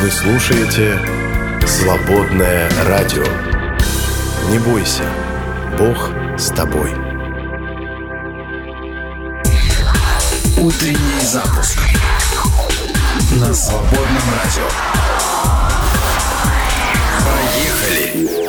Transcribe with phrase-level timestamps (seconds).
[0.00, 0.98] Вы слушаете
[1.66, 3.26] «Свободное радио».
[4.48, 5.04] Не бойся,
[5.76, 6.90] Бог с тобой.
[10.56, 11.78] Утренний запуск
[13.32, 14.68] на свободном радио.
[17.26, 18.39] Поехали!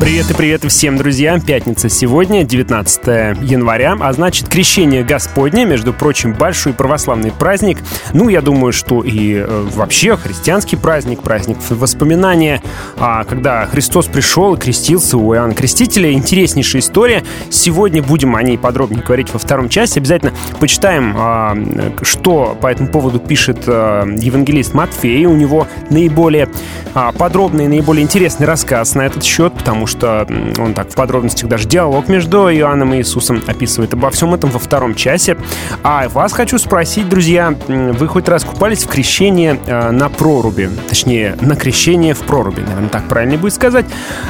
[0.00, 1.40] Привет и привет всем, друзья.
[1.40, 7.78] Пятница сегодня, 19 января, а значит, Крещение Господне, между прочим, большой православный праздник.
[8.12, 12.62] Ну, я думаю, что и э, вообще христианский праздник, праздник воспоминания,
[12.96, 16.12] а, когда Христос пришел и крестился у Иоанна Крестителя.
[16.12, 17.24] Интереснейшая история.
[17.50, 19.98] Сегодня будем о ней подробнее говорить во втором части.
[19.98, 21.56] Обязательно почитаем, а,
[22.02, 25.26] что по этому поводу пишет а, евангелист Матфей.
[25.26, 26.48] У него наиболее
[26.94, 30.26] а, подробный, наиболее интересный рассказ на этот счет, потому что
[30.58, 33.94] он так в подробностях даже диалог между Иоанном и Иисусом описывает.
[33.94, 35.36] Обо всем этом во втором часе.
[35.82, 40.70] А вас хочу спросить, друзья, вы хоть раз купались в крещении э, на проруби?
[40.88, 43.86] Точнее, на крещение в проруби, наверное, так правильно будет сказать.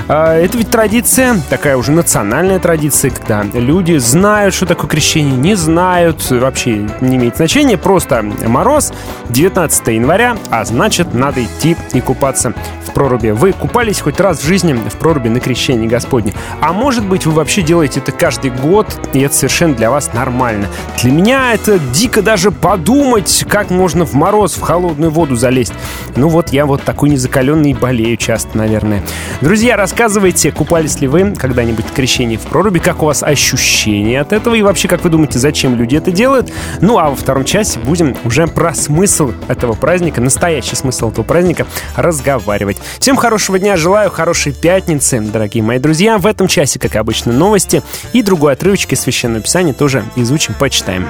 [0.08, 5.54] Э, это ведь традиция, такая уже национальная традиция, когда люди знают, что такое крещение, не
[5.54, 8.92] знают, вообще не имеет значения, просто мороз,
[9.30, 12.54] 19 января, а значит, надо идти и купаться
[12.86, 13.30] в проруби.
[13.30, 15.47] Вы купались хоть раз в жизни в проруби на крещение
[15.88, 16.34] Господне.
[16.60, 20.68] А может быть, вы вообще делаете это каждый год, и это совершенно для вас нормально.
[21.02, 25.72] Для меня это дико даже подумать, как можно в мороз, в холодную воду залезть.
[26.16, 29.02] Ну вот я вот такой незакаленный болею часто, наверное.
[29.41, 34.32] Друзья, рассказывайте, купались ли вы когда-нибудь в крещении в проруби, как у вас ощущения от
[34.32, 36.52] этого, и вообще, как вы думаете, зачем люди это делают?
[36.80, 41.66] Ну а во втором часе будем уже про смысл этого праздника, настоящий смысл этого праздника
[41.96, 42.78] разговаривать.
[42.98, 46.19] Всем хорошего дня, желаю хорошей пятницы дорогие мои друзья.
[46.19, 47.81] В этом часе, как обычно, новости
[48.12, 51.06] и другой отрывочки Священного Писания тоже изучим, почитаем.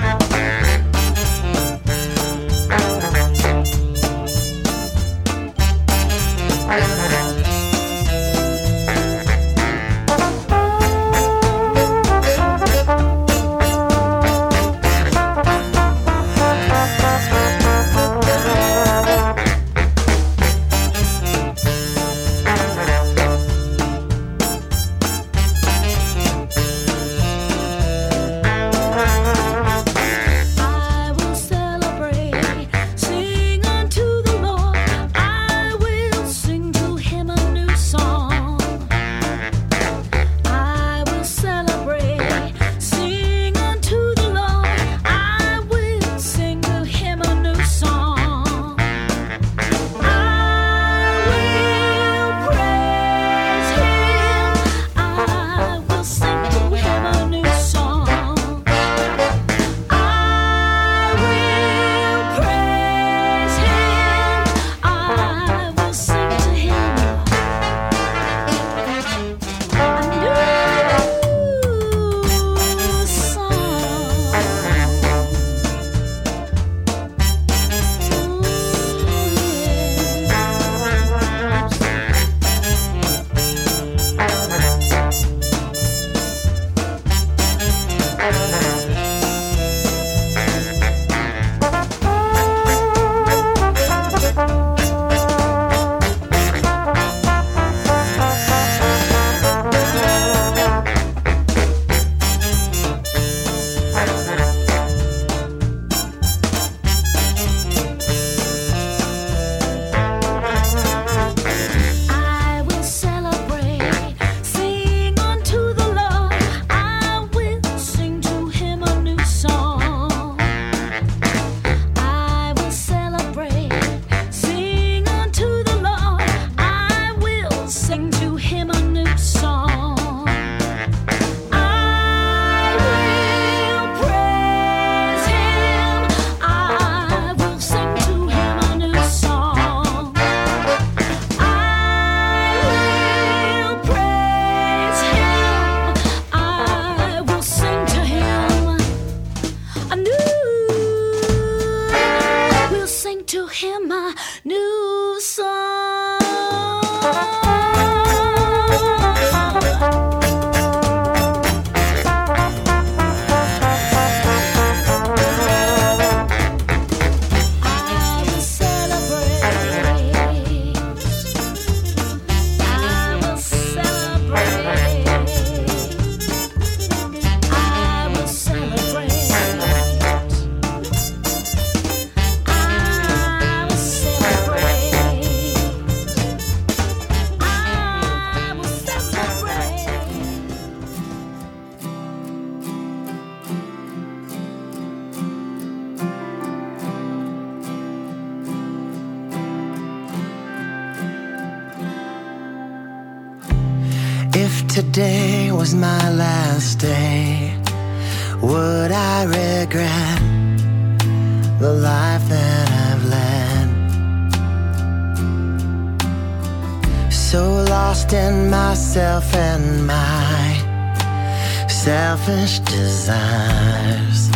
[222.28, 224.30] selfish desires.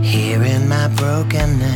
[0.00, 1.75] Here in my brokenness.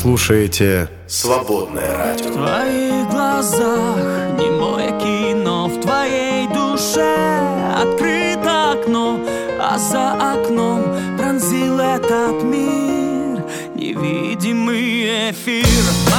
[0.00, 2.30] слушаете «Свободное радио».
[2.30, 3.96] В твоих глазах
[4.38, 7.16] немое кино, в твоей душе
[7.76, 9.20] открыто окно,
[9.60, 10.84] а за окном
[11.18, 16.09] пронзил этот мир невидимый эфир.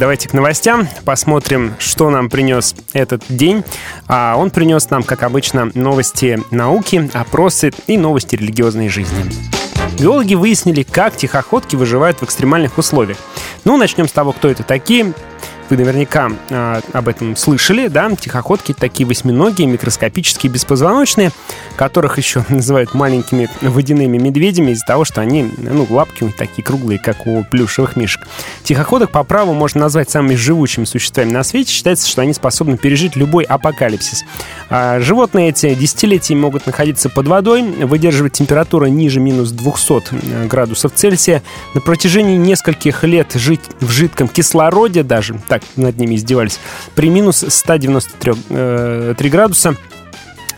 [0.00, 0.88] Давайте к новостям.
[1.04, 3.62] Посмотрим, что нам принес этот день.
[4.08, 9.30] А он принес нам, как обычно, новости науки, опросы и новости религиозной жизни.
[10.00, 13.18] Биологи выяснили, как тихоходки выживают в экстремальных условиях.
[13.64, 15.12] Ну, начнем с того, кто это такие.
[15.70, 18.10] Вы наверняка э, об этом слышали, да?
[18.16, 21.30] Тихоходки такие восьминогие, микроскопические, беспозвоночные,
[21.76, 26.64] которых еще называют маленькими водяными медведями из-за того, что они, ну, лапки у них такие
[26.64, 28.26] круглые, как у плюшевых мишек.
[28.64, 31.72] Тихоходок по праву можно назвать самыми живучими существами на свете.
[31.72, 34.24] Считается, что они способны пережить любой апокалипсис.
[34.70, 41.44] А животные эти десятилетиями могут находиться под водой, выдерживать температуру ниже минус 200 градусов Цельсия,
[41.74, 46.58] на протяжении нескольких лет жить в жидком кислороде даже, так над ними издевались,
[46.94, 49.76] при минус 193 э, 3 градуса.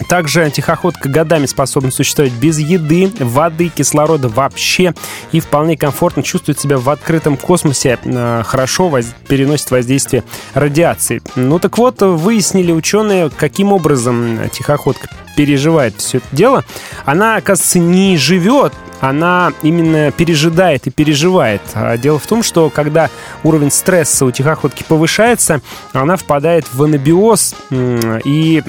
[0.09, 4.95] Также тихоходка годами способна существовать без еды, воды, кислорода вообще
[5.31, 11.23] и вполне комфортно чувствует себя в открытом космосе, э, хорошо воз- переносит воздействие радиации.
[11.37, 16.65] Ну так вот, выяснили ученые, каким образом тихоходка переживает все это дело.
[17.05, 21.61] Она, оказывается, не живет, она именно пережидает и переживает.
[21.75, 23.11] А Дело в том, что когда
[23.43, 25.61] уровень стресса у тихоходки повышается,
[25.93, 28.63] она впадает в анабиоз и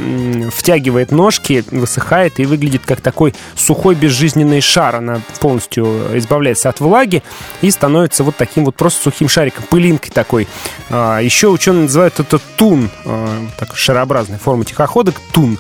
[0.51, 4.95] втягивает ножки, высыхает и выглядит как такой сухой безжизненный шар.
[4.95, 7.21] Она полностью избавляется от влаги
[7.61, 10.47] и становится вот таким вот просто сухим шариком, пылинкой такой.
[10.89, 15.59] А, Еще ученые называют это тун, а, так, шарообразная форма тихоходок, тун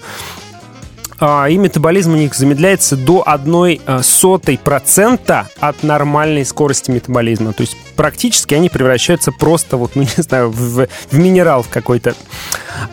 [1.25, 7.53] а, и метаболизм у них замедляется до одной а, сотой процента от нормальной скорости метаболизма.
[7.53, 12.15] То есть практически они превращаются просто вот, ну не знаю, в, в минерал какой-то.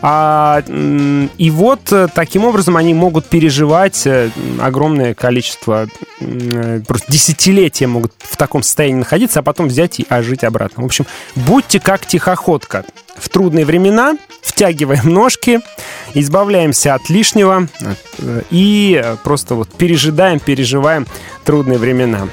[0.01, 0.63] А,
[1.37, 4.29] и вот э, таким образом они могут переживать э,
[4.59, 5.87] огромное количество,
[6.19, 10.83] э, просто десятилетия могут в таком состоянии находиться, а потом взять и ожить обратно.
[10.83, 11.05] В общем,
[11.35, 12.85] будьте как тихоходка.
[13.17, 15.59] В трудные времена втягиваем ножки,
[16.13, 17.67] избавляемся от лишнего
[18.49, 21.05] и просто вот пережидаем, переживаем
[21.43, 22.27] трудные времена.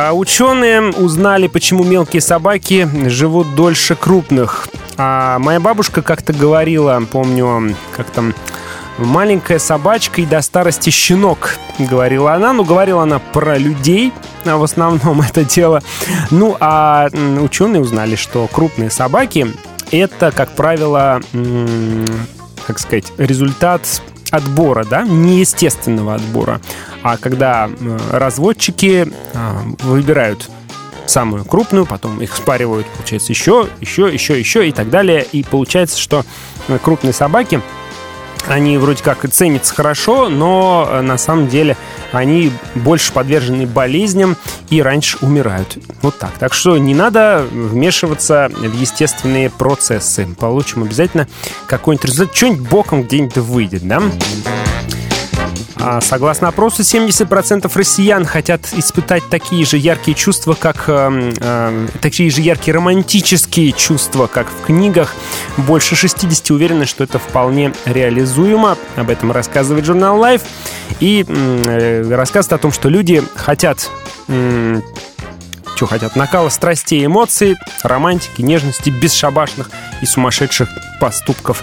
[0.00, 4.68] А ученые узнали, почему мелкие собаки живут дольше крупных.
[4.96, 8.32] А моя бабушка как-то говорила, помню, как там
[8.96, 12.52] маленькая собачка и до старости щенок, говорила она.
[12.52, 14.12] Ну, говорила она про людей,
[14.44, 15.82] а в основном это дело.
[16.30, 17.08] Ну, а
[17.40, 19.48] ученые узнали, что крупные собаки
[19.90, 21.20] это, как правило,
[22.68, 23.82] как сказать, результат
[24.30, 26.60] отбора, да, неестественного отбора.
[27.02, 30.50] А когда э, разводчики а, выбирают
[31.06, 35.26] самую крупную, потом их спаривают, получается, еще, еще, еще, еще и так далее.
[35.32, 36.24] И получается, что
[36.68, 37.60] э, крупные собаки,
[38.46, 41.76] они вроде как и ценятся хорошо, но э, на самом деле
[42.12, 44.36] они больше подвержены болезням
[44.70, 45.78] и раньше умирают.
[46.02, 46.32] Вот так.
[46.38, 50.26] Так что не надо вмешиваться в естественные процессы.
[50.38, 51.28] Получим обязательно
[51.66, 52.36] какой-нибудь результат.
[52.36, 54.02] Что-нибудь боком где-нибудь выйдет, да?
[55.80, 62.30] А, Согласно опросу, 70% россиян хотят испытать такие же яркие чувства, как эм, э, такие
[62.30, 65.14] же яркие романтические чувства, как в книгах.
[65.56, 68.76] Больше 60 уверены, что это вполне реализуемо.
[68.96, 70.42] Об этом рассказывает журнал Life.
[71.00, 73.88] И э, рассказывает о том, что люди хотят
[74.26, 74.82] м,
[75.76, 76.16] что хотят?
[76.16, 79.70] Накала страстей эмоций, романтики, нежности, бесшабашных
[80.02, 80.68] и сумасшедших
[81.00, 81.62] поступков.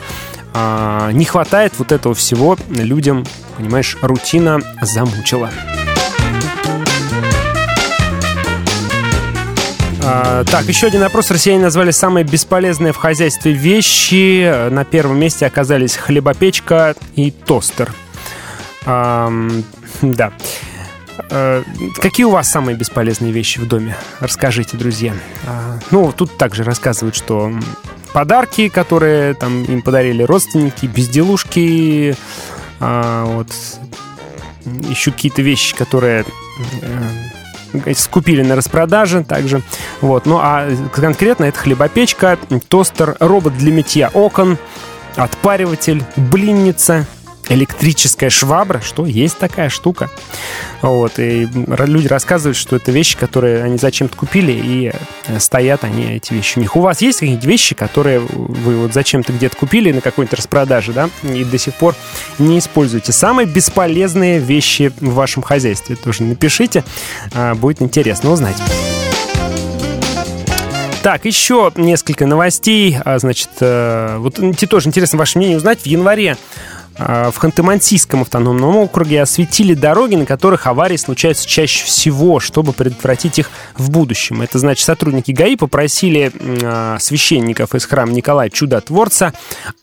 [0.58, 3.26] А, не хватает вот этого всего людям,
[3.58, 5.52] понимаешь, рутина замучила.
[10.02, 11.30] А, так, еще один опрос.
[11.32, 14.70] Россияне назвали самые бесполезные в хозяйстве вещи.
[14.70, 17.92] На первом месте оказались хлебопечка и тостер.
[18.86, 19.64] Ам,
[20.02, 20.32] да.
[21.32, 21.64] Э,
[22.02, 23.98] Какие у вас самые бесполезные вещи в доме?
[24.20, 25.14] Расскажите, друзья.
[25.48, 27.52] А, Ну, тут также рассказывают, что
[28.16, 32.16] подарки, которые там им подарили родственники, безделушки,
[32.80, 33.50] а, вот
[34.88, 36.24] еще какие-то вещи, которые
[37.74, 39.62] э, скупили на распродаже также.
[40.00, 40.26] Вот.
[40.26, 44.58] Ну, а конкретно это хлебопечка, тостер, робот для мытья окон,
[45.18, 47.06] отпариватель, блинница,
[47.50, 50.10] электрическая швабра, что есть такая штука.
[50.82, 54.92] Вот, и люди рассказывают, что это вещи, которые они зачем-то купили, и
[55.28, 56.76] э, стоят они, эти вещи у них.
[56.76, 61.10] У вас есть какие-нибудь вещи, которые вы вот зачем-то где-то купили на какой-то распродаже, да,
[61.24, 61.96] и до сих пор
[62.40, 63.12] не используете?
[63.12, 66.84] Самые бесполезные вещи в вашем хозяйстве тоже напишите,
[67.34, 68.58] а, будет интересно узнать.
[71.06, 72.98] Так, еще несколько новостей.
[73.06, 75.82] А, Значит, э, вот м, те тоже интересно ваше мнение узнать.
[75.82, 76.36] В январе
[76.98, 83.50] в Ханты-Мансийском автономном округе осветили дороги, на которых аварии случаются чаще всего, чтобы предотвратить их
[83.78, 84.42] в будущем.
[84.42, 86.32] Это значит, сотрудники ГАИ попросили
[86.64, 89.34] а, священников из храма Николая Чудотворца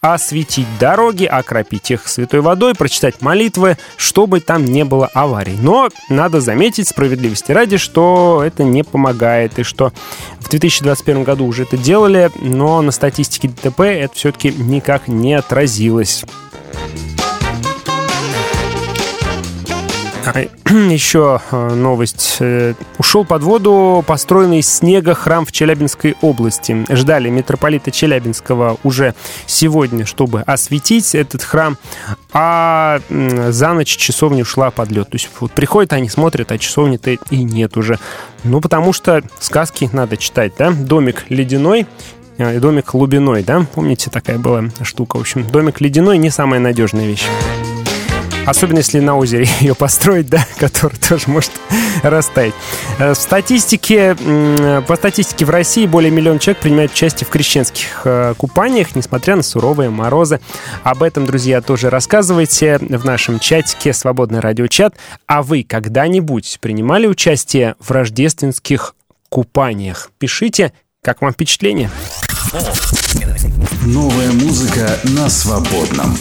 [0.01, 5.57] осветить дороги, окропить их святой водой, прочитать молитвы, чтобы там не было аварий.
[5.61, 9.93] Но надо заметить, справедливости ради, что это не помогает, и что
[10.41, 16.25] в 2021 году уже это делали, но на статистике ДТП это все-таки никак не отразилось.
[20.71, 22.37] Еще э, новость.
[22.41, 26.87] Э, Ушел под воду построенный из снега храм в Челябинской области.
[26.91, 29.15] Ждали митрополита Челябинского уже
[29.47, 31.77] сегодня, чтобы осветить этот храм,
[32.33, 35.11] а за ночь часовня ушла под лед.
[35.11, 37.99] То есть вот приходят они, смотрят, а часовни-то и нет уже.
[38.45, 40.71] Ну, потому что сказки надо читать, да?
[40.71, 41.87] Домик ледяной,
[42.39, 43.67] э, домик глубиной, да?
[43.75, 45.17] Помните, такая была штука.
[45.17, 47.27] В общем, домик ледяной не самая надежная вещь.
[48.45, 51.53] Особенно если на озере ее построить, да, который тоже может
[52.03, 52.55] растаять.
[52.99, 54.17] Э, В статистике,
[54.87, 59.43] по статистике в России более миллиона человек принимают участие в крещенских э, купаниях, несмотря на
[59.43, 60.41] суровые морозы.
[60.83, 64.97] Об этом, друзья, тоже рассказывайте в нашем чатике «Свободный радиочат».
[65.27, 68.95] А вы когда-нибудь принимали участие в рождественских
[69.29, 70.11] купаниях?
[70.19, 71.91] Пишите, как вам впечатление?
[73.87, 76.17] Новая музыка на свободном.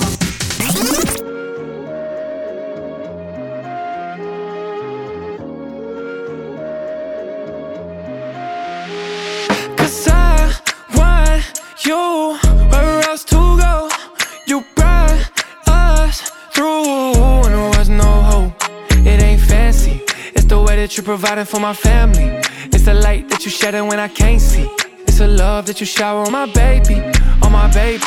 [21.21, 22.41] Provided for my family.
[22.73, 24.67] It's the light that you shedding when I can't see.
[25.07, 26.95] It's the love that you shower on my baby,
[27.43, 28.03] on my baby.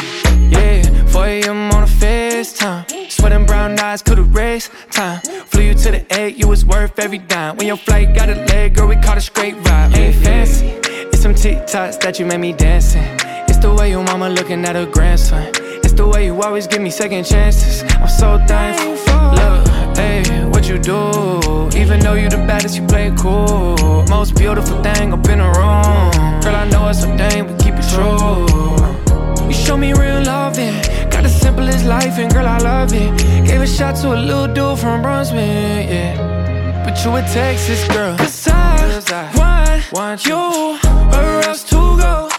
[0.50, 1.70] Yeah, 4 a.m.
[1.70, 3.09] on a FaceTime.
[3.09, 5.20] Sweating brown eyes, could've race time.
[5.46, 7.57] Flew you to the egg, you was worth every dime.
[7.57, 9.94] When your flight got a leg, girl, we caught a straight ride.
[9.94, 10.66] Ain't fancy.
[11.12, 13.07] It's some TikToks that you made me dancing.
[13.48, 15.53] It's the way your mama looking at her grandson.
[15.85, 17.85] It's the way you always give me second chances.
[17.94, 19.14] I'm so thankful.
[19.38, 20.24] Look, hey,
[20.64, 21.79] what you do?
[21.79, 24.05] Even though you the baddest, you play cool.
[24.09, 26.40] Most beautiful thing up in the room.
[26.42, 29.46] Girl, I know it's a thing, but keep it true.
[29.46, 30.74] You show me real loving.
[31.11, 33.11] Got the simplest life, and girl, I love it.
[33.46, 36.83] Gave a shot to a little dude from Brunswick, yeah.
[36.85, 38.16] But you a Texas girl.
[38.16, 40.79] Cause I, want, want you.
[41.11, 42.31] Where else to go?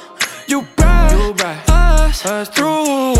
[0.47, 1.13] You brought,
[1.69, 3.14] us, us through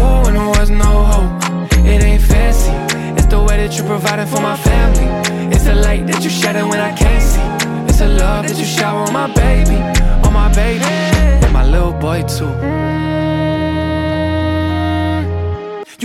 [3.67, 5.07] that you provided for my family.
[5.51, 7.41] It's the light that you shedding when I can't see.
[7.89, 9.77] It's the love that you shower on my baby,
[10.23, 12.53] on my baby, and my little boy too.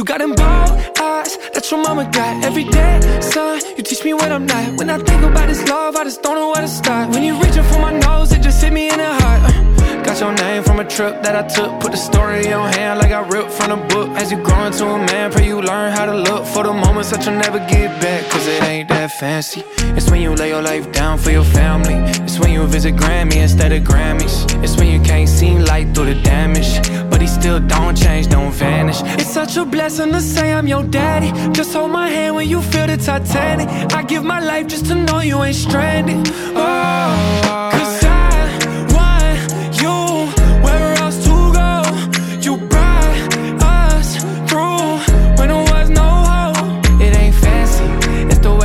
[0.01, 3.61] You got them bold eyes that your mama got every day, son.
[3.77, 4.79] You teach me what I'm not.
[4.79, 7.11] When I think about this love, I just don't know where to start.
[7.11, 9.43] When you reaching for my nose, it just hit me in the heart.
[9.45, 11.81] Uh, Got your name from a trip that I took.
[11.81, 14.09] Put the story in your hand like I ripped from a book.
[14.17, 17.11] As you grow into a man, pray you learn how to look for the moments
[17.11, 18.25] that you'll never get back.
[18.31, 19.63] Cause it ain't that fancy.
[19.97, 21.97] It's when you lay your life down for your family.
[22.25, 24.49] It's when you visit Grammy instead of Grammys.
[24.65, 26.81] It's when you can't see light through the damage
[27.21, 29.03] but he still don't change, don't vanish.
[29.21, 31.31] It's such a blessing to say I'm your daddy.
[31.53, 33.69] Just hold my hand when you feel the Titanic.
[33.93, 36.29] I give my life just to know you ain't stranded.
[36.57, 37.57] Oh.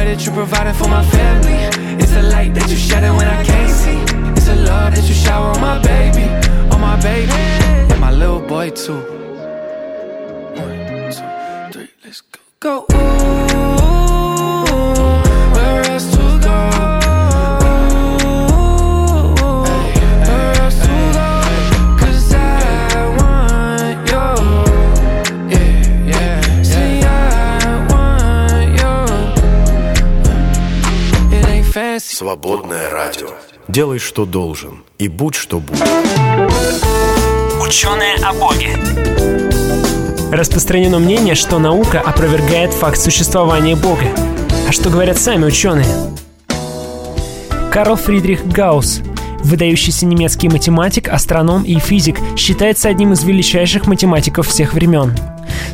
[0.06, 1.58] that you provided for my family.
[2.02, 4.00] It's the light that you shatter when I can't see.
[4.38, 6.24] It's the love that you shower on my baby,
[6.72, 7.55] on my baby.
[8.16, 9.02] little boy too.
[10.56, 11.24] One, two,
[11.72, 12.40] three, let's go.
[12.60, 12.86] Go.
[12.94, 12.96] Ooh,
[15.54, 16.58] where else to go?
[20.26, 21.30] Where else to go?
[22.00, 22.38] Cause I
[23.20, 24.26] want you.
[25.52, 26.64] Yeah, yeah.
[26.64, 27.08] See, I
[27.92, 28.94] want you.
[31.38, 32.16] It ain't fancy.
[32.16, 33.30] Свободное радио.
[33.68, 35.84] Делай, что должен, и будь, что будет.
[37.68, 38.78] Ученые о Боге.
[40.32, 44.06] Распространено мнение, что наука опровергает факт существования Бога.
[44.70, 45.88] А что говорят сами ученые?
[47.72, 49.02] Карл Фридрих Гаусс,
[49.44, 55.18] выдающийся немецкий математик, астроном и физик, считается одним из величайших математиков всех времен.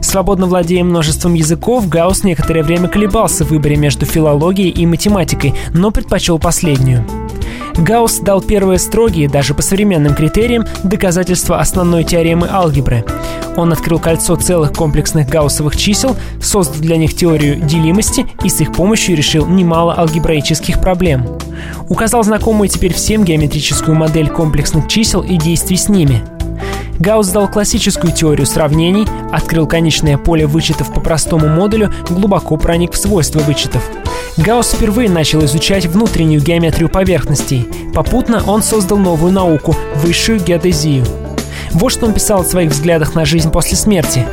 [0.01, 5.91] Свободно владея множеством языков, Гаусс некоторое время колебался в выборе между филологией и математикой, но
[5.91, 7.05] предпочел последнюю.
[7.77, 13.05] Гаусс дал первые строгие, даже по современным критериям, доказательства основной теоремы алгебры.
[13.57, 18.73] Он открыл кольцо целых комплексных гауссовых чисел, создал для них теорию делимости и с их
[18.73, 21.27] помощью решил немало алгебраических проблем.
[21.89, 26.23] Указал знакомую теперь всем геометрическую модель комплексных чисел и действий с ними–
[26.99, 32.97] Гаусс дал классическую теорию сравнений, открыл конечное поле вычетов по простому модулю, глубоко проник в
[32.97, 33.83] свойства вычетов.
[34.37, 37.67] Гаусс впервые начал изучать внутреннюю геометрию поверхностей.
[37.93, 41.05] Попутно он создал новую науку– высшую геодезию.
[41.71, 44.25] Вот что он писал о своих взглядах на жизнь после смерти.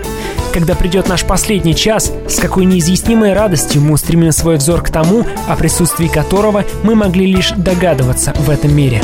[0.52, 5.24] Когда придет наш последний час, с какой неизъяснимой радостью мы устремим свой взор к тому,
[5.46, 9.02] о присутствии которого мы могли лишь догадываться в этом мире.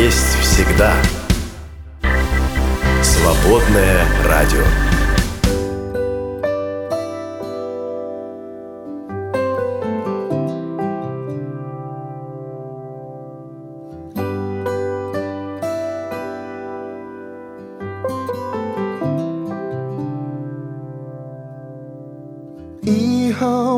[0.00, 0.94] Есть всегда.
[3.02, 4.64] Свободное радио.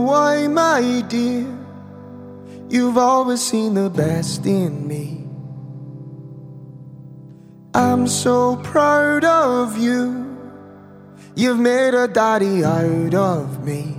[0.04, 1.46] Why, my dear,
[2.68, 5.12] you've always seen the best in me.
[7.74, 10.38] I'm so proud of you.
[11.35, 13.96] You've made a daddy out of me.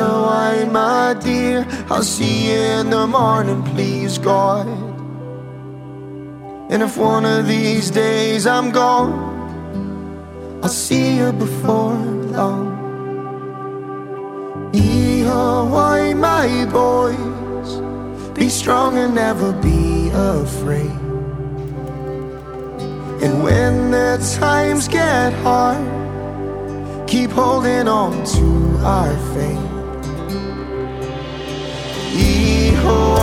[0.00, 4.66] Why, my dear, I'll see you in the morning, please God.
[6.70, 9.12] And if one of these days I'm gone,
[10.62, 12.78] I'll see you before long.
[15.70, 17.70] Why, my boys,
[18.34, 20.96] be strong and never be afraid.
[23.22, 25.86] And when the times get hard,
[27.08, 29.70] keep holding on to our faith.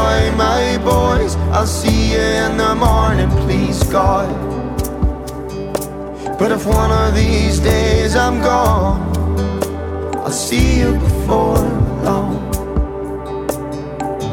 [0.07, 4.29] Why, my boys, I'll see you in the morning, please God.
[6.39, 9.01] But if one of these days I'm gone,
[10.17, 11.59] I'll see you before
[12.07, 12.51] long.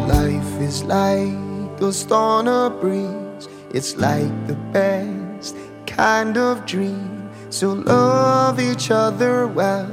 [0.06, 1.43] Life is like
[1.85, 5.55] a storm a breeze, it's like the best
[5.87, 7.29] kind of dream.
[7.51, 9.90] So love each other well,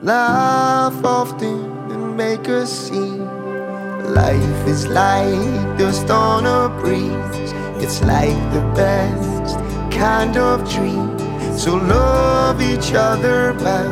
[0.00, 3.26] laugh often and make a scene.
[4.14, 9.56] Life is like the storm a breeze, it's like the best
[9.90, 11.18] kind of dream.
[11.58, 13.90] So love each other well.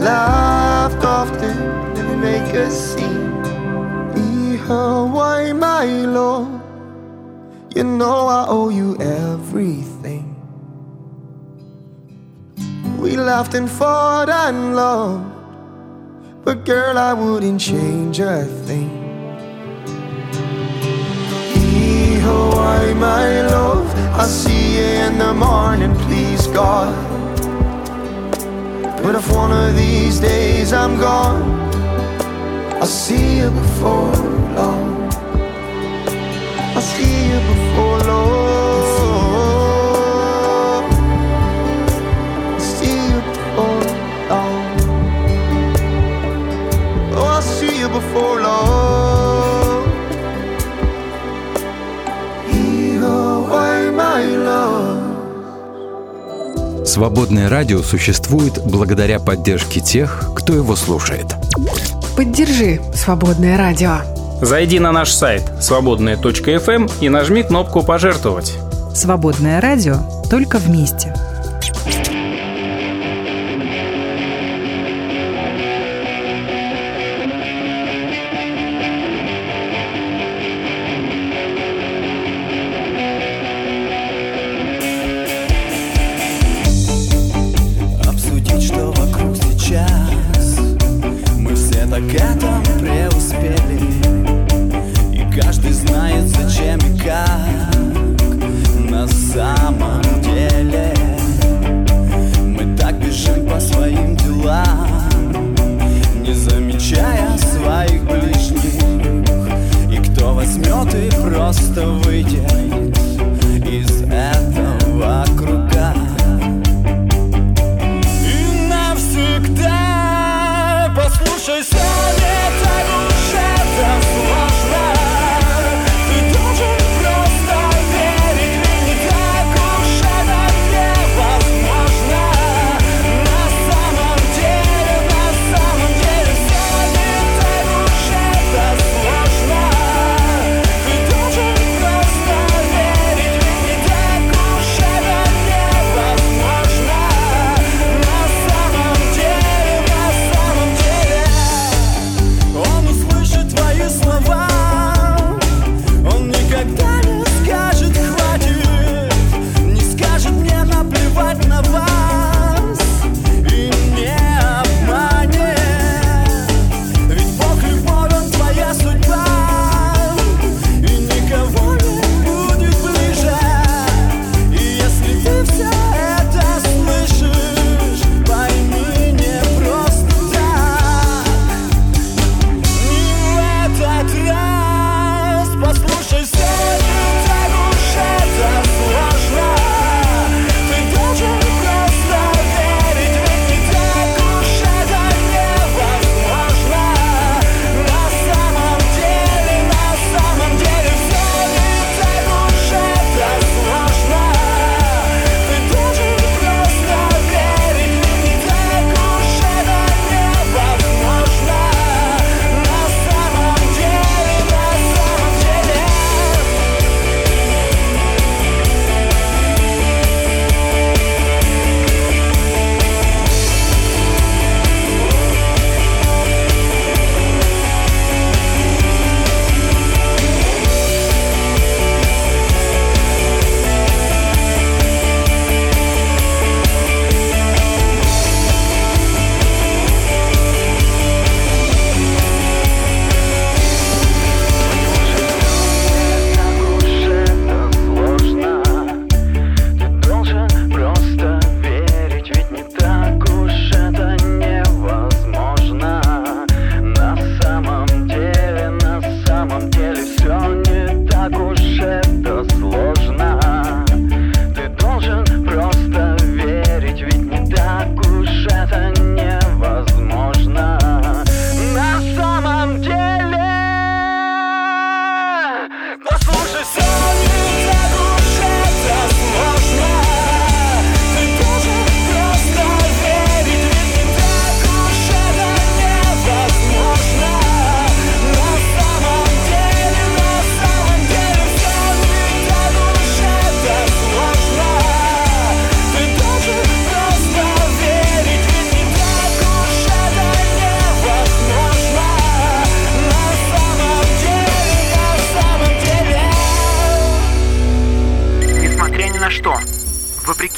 [0.00, 1.58] Laugh often
[1.98, 3.17] and make a scene.
[4.66, 6.62] Why, my love?
[7.74, 10.34] You know I owe you everything.
[12.98, 15.24] We laughed and fought and loved,
[16.44, 18.98] but girl, I wouldn't change a thing.
[22.78, 23.86] Why, my love?
[24.18, 26.94] I'll see you in the morning, please God.
[29.02, 31.42] But if one of these days I'm gone,
[32.80, 35.10] I'll see you before long.
[36.74, 38.48] I'll see you before long.
[42.54, 43.80] I'll see you before
[44.30, 44.66] long.
[47.16, 48.78] Oh, I'll see you before long.
[53.50, 54.98] Why, my love?
[56.84, 61.26] Свободное радио существует благодаря поддержке тех, кто его слушает.
[62.16, 64.17] Поддержи «Свободное радио».
[64.40, 68.56] Зайди на наш сайт свободная.фм и нажми кнопку «Пожертвовать».
[68.94, 69.96] Свободное радио
[70.30, 71.14] только вместе.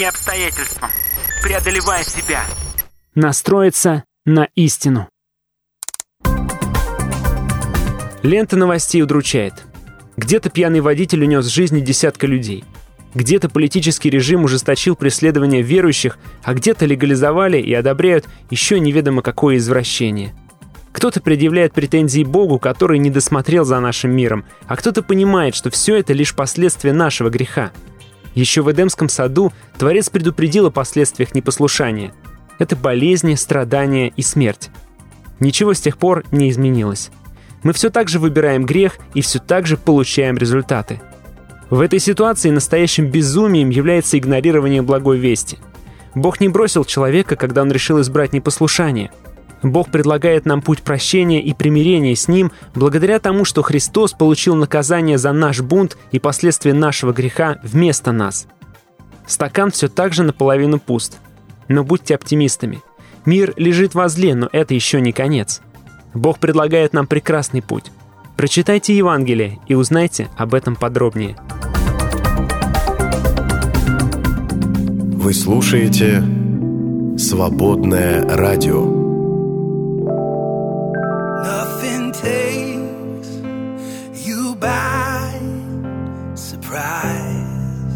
[0.00, 0.90] Вопреки обстоятельствам,
[1.42, 2.42] преодолевая себя.
[3.14, 5.08] Настроиться на истину.
[8.22, 9.54] Лента новостей удручает.
[10.16, 12.64] Где-то пьяный водитель унес жизни десятка людей.
[13.14, 20.34] Где-то политический режим ужесточил преследование верующих, а где-то легализовали и одобряют еще неведомо какое извращение.
[20.92, 25.96] Кто-то предъявляет претензии Богу, который не досмотрел за нашим миром, а кто-то понимает, что все
[25.96, 27.70] это лишь последствия нашего греха.
[28.35, 32.12] Еще в Эдемском саду Творец предупредил о последствиях непослушания.
[32.59, 34.71] Это болезни, страдания и смерть.
[35.40, 37.11] Ничего с тех пор не изменилось.
[37.62, 41.01] Мы все так же выбираем грех и все так же получаем результаты.
[41.69, 45.59] В этой ситуации настоящим безумием является игнорирование благой вести.
[46.14, 49.11] Бог не бросил человека, когда он решил избрать непослушание.
[49.62, 55.18] Бог предлагает нам путь прощения и примирения с Ним благодаря тому, что Христос получил наказание
[55.18, 58.46] за наш бунт и последствия нашего греха вместо нас.
[59.27, 61.18] Стакан все так же наполовину пуст.
[61.68, 62.81] Но будьте оптимистами.
[63.25, 65.61] Мир лежит во зле, но это еще не конец.
[66.14, 67.92] Бог предлагает нам прекрасный путь.
[68.37, 71.37] Прочитайте Евангелие и узнайте об этом подробнее.
[75.14, 76.25] Вы слушаете
[77.18, 78.99] «Свободное радио».
[81.42, 83.31] Nothing takes
[84.26, 85.40] you by
[86.35, 87.92] surprise.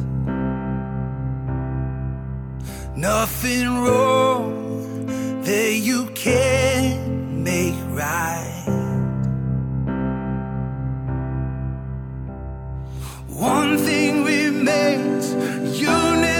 [2.96, 8.64] Nothing wrong that you can't make right.
[13.28, 15.34] One thing remains
[15.78, 16.33] you.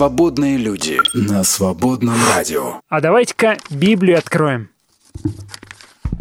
[0.00, 2.80] Свободные люди на свободном радио.
[2.88, 4.70] А давайте-ка Библию откроем.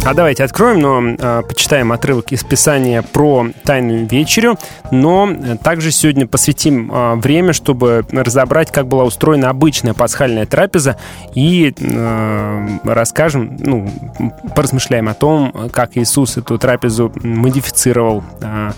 [0.04, 4.58] А давайте откроем, но э, почитаем отрывок из Писания про Тайную вечерю,
[4.92, 10.98] но э, также сегодня посвятим э, время, чтобы разобрать, как была устроена обычная пасхальная трапеза
[11.34, 13.90] и э, расскажем, ну,
[14.58, 18.26] поразмышляем о том, как Иисус эту трапезу модифицировал.
[18.42, 18.74] Э,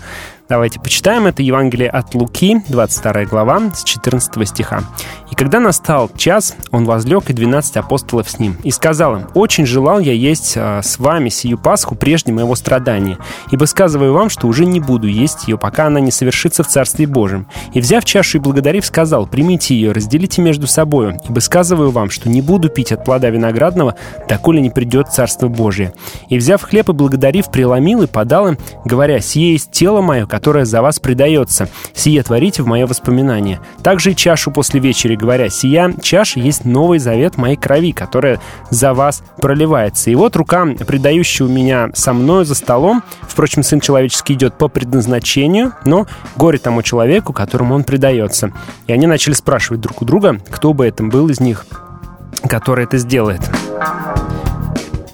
[0.52, 4.82] Давайте почитаем это Евангелие от Луки, 22 глава, с 14 стиха.
[5.30, 9.64] «И когда настал час, он возлег и 12 апостолов с ним, и сказал им, «Очень
[9.64, 13.16] желал я есть а, с вами сию Пасху прежде моего страдания,
[13.50, 17.06] ибо сказываю вам, что уже не буду есть ее, пока она не совершится в Царстве
[17.06, 17.46] Божьем.
[17.72, 22.28] И, взяв чашу и благодарив, сказал, примите ее, разделите между собою, ибо сказываю вам, что
[22.28, 23.94] не буду пить от плода виноградного,
[24.28, 25.94] доколе не придет Царство Божие.
[26.28, 30.41] И, взяв хлеб и благодарив, преломил и подал им, говоря, «Сие есть тело мое, которое
[30.64, 31.68] за вас предается.
[31.94, 33.60] Сие творите в мое воспоминание.
[33.82, 38.40] Также чашу после вечери, говоря, «Сия чаша есть новый завет моей крови, которая
[38.70, 40.10] за вас проливается».
[40.10, 45.72] И вот рука, предающая меня со мною за столом, впрочем, Сын Человеческий идет по предназначению,
[45.84, 48.52] но горе тому человеку, которому он предается.
[48.86, 51.66] И они начали спрашивать друг у друга, кто бы это был из них.
[52.48, 53.40] который это сделает.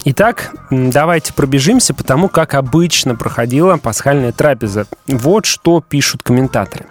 [0.05, 4.85] Итак, давайте пробежимся по тому, как обычно проходила пасхальная трапеза.
[5.07, 6.85] Вот что пишут комментаторы.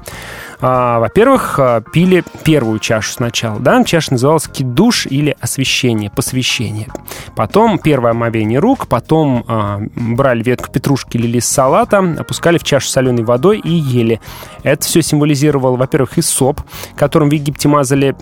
[0.60, 3.60] А, во-первых, а, пили первую чашу сначала.
[3.60, 3.82] Да?
[3.84, 6.88] Чаша называлась кидуш или освящение, посвящение.
[7.36, 12.88] Потом первое омовение рук, потом а, брали ветку петрушки или лист салата, опускали в чашу
[12.88, 14.20] соленой водой и ели.
[14.64, 16.60] Это все символизировало, во-первых, иссоп,
[16.96, 18.16] которым в Египте мазали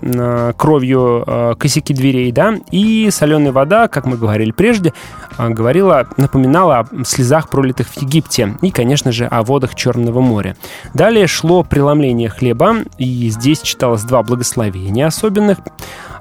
[0.57, 4.93] кровью косяки дверей, да, и соленая вода, как мы говорили прежде,
[5.37, 10.55] говорила, напоминала о слезах, пролитых в Египте, и, конечно же, о водах Черного моря.
[10.93, 15.59] Далее шло преломление хлеба, и здесь читалось два благословения особенных.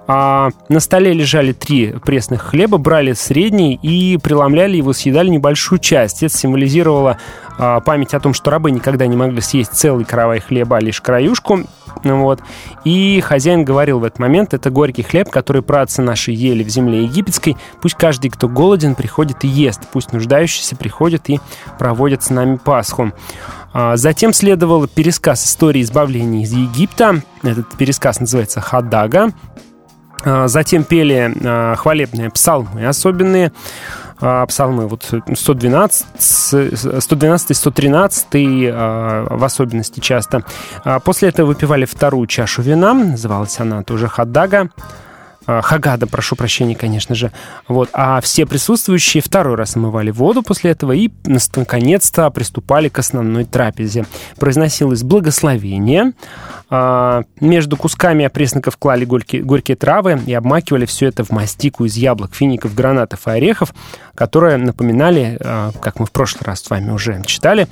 [0.08, 6.22] А на столе лежали три пресных хлеба, брали средний и преломляли его, съедали небольшую часть.
[6.22, 7.18] Это символизировало
[7.58, 11.00] а, память о том, что рабы никогда не могли съесть целый каравай хлеба, а лишь
[11.00, 11.64] краюшку.
[12.04, 12.40] Ну Вот.
[12.84, 17.04] И хозяин говорил в этот момент, это горький хлеб, который працы наши ели в земле
[17.04, 17.56] египетской.
[17.80, 19.82] Пусть каждый, кто голоден, приходит и ест.
[19.92, 21.40] Пусть нуждающийся приходит и
[21.78, 23.12] проводит с нами Пасху.
[23.72, 27.22] А, Затем следовал пересказ истории избавления из Египта.
[27.42, 29.32] Этот пересказ называется «Хадага».
[30.24, 33.52] А, Затем пели а, хвалебные псалмы особенные.
[34.20, 38.26] А, Псалмы вот 112, 112 113
[38.72, 40.44] а, в особенности часто.
[40.84, 42.94] А, После этого выпивали вторую чашу вина.
[42.94, 44.70] Называлась она тоже Хадага.
[45.46, 47.32] А, Хагада, прошу прощения, конечно же.
[47.68, 47.88] Вот.
[47.92, 54.06] А все присутствующие второй раз омывали воду после этого и, наконец-то, приступали к основной трапезе.
[54.38, 56.12] Произносилось благословение.
[56.68, 61.96] А, Между кусками опресноков клали горькие, горькие травы и обмакивали все это в мастику из
[61.96, 63.72] яблок, фиников, гранатов и орехов,
[64.14, 67.68] которые напоминали, а, как мы в прошлый раз с вами уже читали,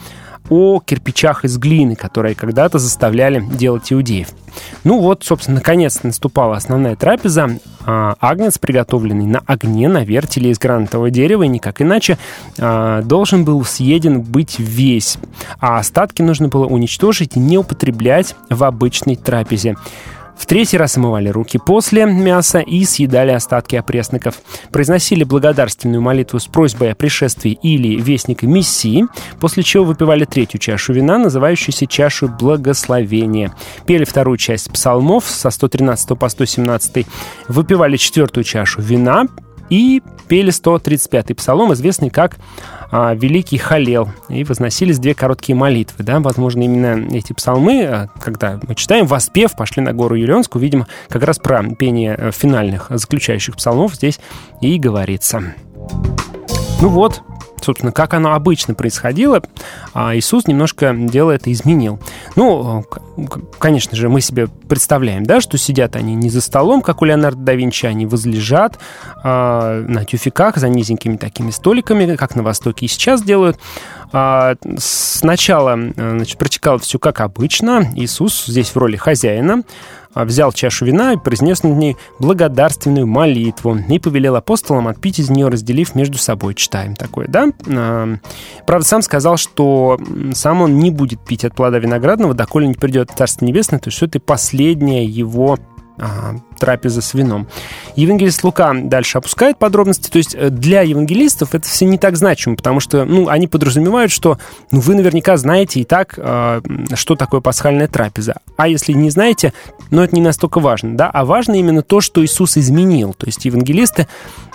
[0.48, 4.28] о кирпичах из глины, которые когда-то заставляли делать иудеев.
[4.84, 7.58] Ну вот, собственно, наконец наступала основная трапеза.
[7.86, 12.18] А, Агнец, приготовленный на огне, на вертеле из гранатового дерева, и никак иначе,
[12.58, 15.18] а, должен был съеден быть весь.
[15.58, 19.76] А остатки нужно было уничтожить и не употреблять в обычной трапезе.
[20.36, 24.36] В третий раз омывали руки после мяса и съедали остатки опресноков.
[24.70, 29.06] Произносили благодарственную молитву с просьбой о пришествии или вестника Мессии,
[29.40, 33.54] после чего выпивали третью чашу вина, называющуюся чашу благословения.
[33.86, 37.06] Пели вторую часть псалмов со 113 по 117,
[37.48, 39.26] выпивали четвертую чашу вина,
[39.74, 42.36] и пели 135-й псалом, известный как
[42.92, 44.08] а, Великий Халел.
[44.28, 46.04] И возносились две короткие молитвы.
[46.04, 46.20] Да?
[46.20, 51.24] Возможно, именно эти псалмы, а, когда мы читаем «Воспев», «Пошли на гору Юлионскую», видимо, как
[51.24, 54.20] раз про пение э, финальных, заключающих псалмов здесь
[54.60, 55.42] и говорится.
[56.80, 57.22] Ну вот,
[57.64, 59.42] собственно, как оно обычно происходило,
[59.92, 61.98] а Иисус немножко дело это изменил.
[62.36, 62.84] Ну,
[63.58, 67.42] конечно же, мы себе представляем, да, что сидят они не за столом, как у Леонардо
[67.42, 68.78] да Винчи, они возлежат
[69.22, 73.58] а, на тюфяках за низенькими такими столиками, как на Востоке и сейчас делают.
[74.12, 77.88] А, сначала значит, протекало все как обычно.
[77.96, 79.62] Иисус здесь в роли хозяина
[80.14, 85.48] взял чашу вина и произнес над ней благодарственную молитву и повелел апостолам отпить из нее,
[85.48, 86.54] разделив между собой.
[86.54, 87.48] Читаем такое, да?
[87.66, 88.16] А,
[88.66, 89.98] Правда, сам сказал, что
[90.34, 94.02] сам он не будет пить от плода виноградного, доколе не придет Царство Небесное, то есть
[94.02, 95.58] это последняя его
[95.96, 97.46] а, трапеза с вином.
[97.94, 102.56] Евангелист Лука дальше опускает подробности, то есть э, для евангелистов это все не так значимо,
[102.56, 104.38] потому что ну, они подразумевают, что
[104.72, 106.62] ну, вы наверняка знаете и так, а,
[106.94, 108.40] что такое пасхальная трапеза.
[108.56, 109.52] А если не знаете,
[109.90, 113.14] ну это не настолько важно, да, а важно именно то, что Иисус изменил.
[113.14, 114.08] То есть евангелисты,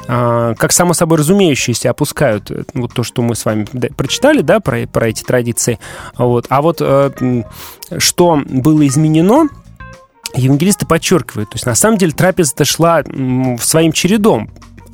[0.09, 3.65] а, как само собой разумеющееся, опускают э, вот то, что мы с вами
[3.95, 5.79] прочитали, да, про, про эти традиции.
[6.17, 6.47] Вот.
[6.49, 7.45] А вот м,
[7.97, 9.47] что было изменено,
[10.35, 11.49] евангелисты подчеркивают.
[11.49, 13.03] То есть, на самом деле, трапеза-то шла
[13.61, 14.49] своим чередом.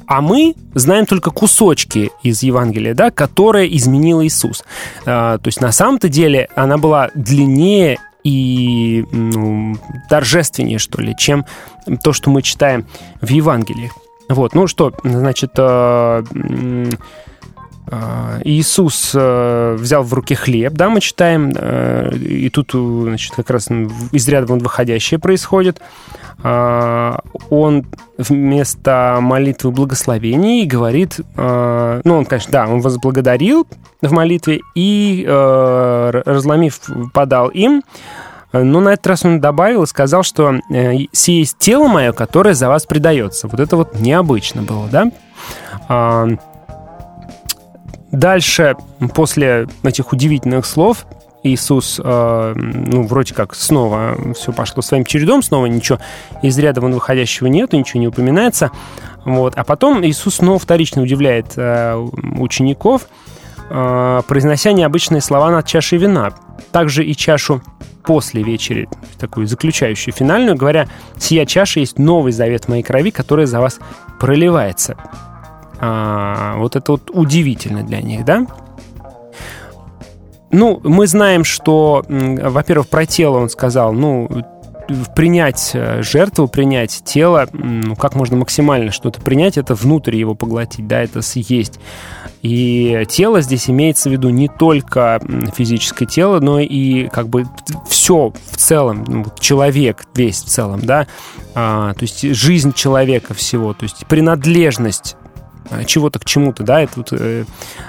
[0.07, 4.63] А мы знаем только кусочки из Евангелия, да, которые изменил Иисус.
[5.05, 9.77] А, то есть, на самом-то деле, она была длиннее и ну,
[10.09, 11.45] торжественнее, что ли, чем
[12.03, 12.85] то, что мы читаем
[13.21, 13.91] в Евангелиях.
[14.27, 16.23] Вот, ну что, значит, э,
[18.43, 23.49] Иисус э, взял в руки хлеб, да, мы читаем, э, и тут, э, значит, как
[23.51, 23.69] раз
[24.11, 25.79] из ряда вон выходящее происходит.
[26.43, 27.85] А, Он
[28.17, 33.67] вместо молитвы благословений говорит, ну, он, конечно, да, он возблагодарил
[34.01, 36.79] в молитве и, разломив,
[37.13, 37.83] подал им,
[38.53, 42.67] но на этот раз он добавил и сказал, что «сие есть тело мое, которое за
[42.67, 43.47] вас предается».
[43.47, 46.37] Вот это вот необычно было, да?
[48.15, 48.77] Дальше,
[49.13, 51.05] после этих удивительных слов,
[51.43, 55.99] Иисус, э, ну, вроде как снова все пошло своим чередом, снова ничего
[56.41, 58.71] из ряда вон выходящего нету, ничего не упоминается.
[59.25, 59.55] Вот.
[59.57, 61.95] А потом Иисус снова вторично удивляет э,
[62.39, 63.09] учеников,
[63.69, 66.33] э, произнося необычные слова над чашей вина.
[66.71, 67.61] Также и чашу
[68.01, 68.87] после вечери,
[69.19, 70.87] такую заключающую, финальную, говоря,
[71.17, 73.79] «Сия чаша есть новый завет моей крови, которая за вас
[74.21, 74.95] проливается».
[75.79, 78.45] А, вот это вот удивительно для них, да?
[80.51, 84.29] Ну, мы знаем, что, во-первых, про тело он сказал, ну,
[85.15, 90.87] принять э, жертву, принять тело, ну, как можно максимально что-то принять, это внутрь его поглотить,
[90.87, 91.79] да, это съесть.
[92.41, 95.19] И тело здесь имеется в виду не только
[95.55, 97.45] физическое тело, но и как бы
[97.89, 101.07] все в целом, ну, человек весь в целом, да,
[101.55, 105.15] А, то есть жизнь человека всего, то есть принадлежность
[105.85, 107.45] чего-то к чему-то, да, это вот э,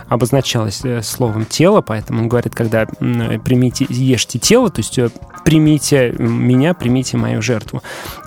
[0.09, 5.11] обозначалось э, словом тело, поэтому он говорит, когда примите, ешьте тело, то есть э,
[5.45, 7.83] примите меня, примите мою жертву.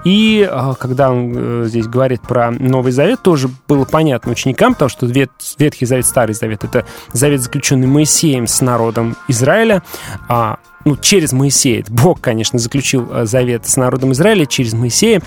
[0.06, 4.90] И э, когда он э, здесь говорит про Новый Завет, тоже было понятно ученикам, потому
[4.90, 9.84] что Вет- Ветхий Завет, Старый Завет, это завет, заключенный Моисеем с народом Израиля,
[10.28, 11.84] а ну, через Моисея.
[11.90, 15.22] Бог, конечно, заключил э, завет с народом Израиля через Моисея,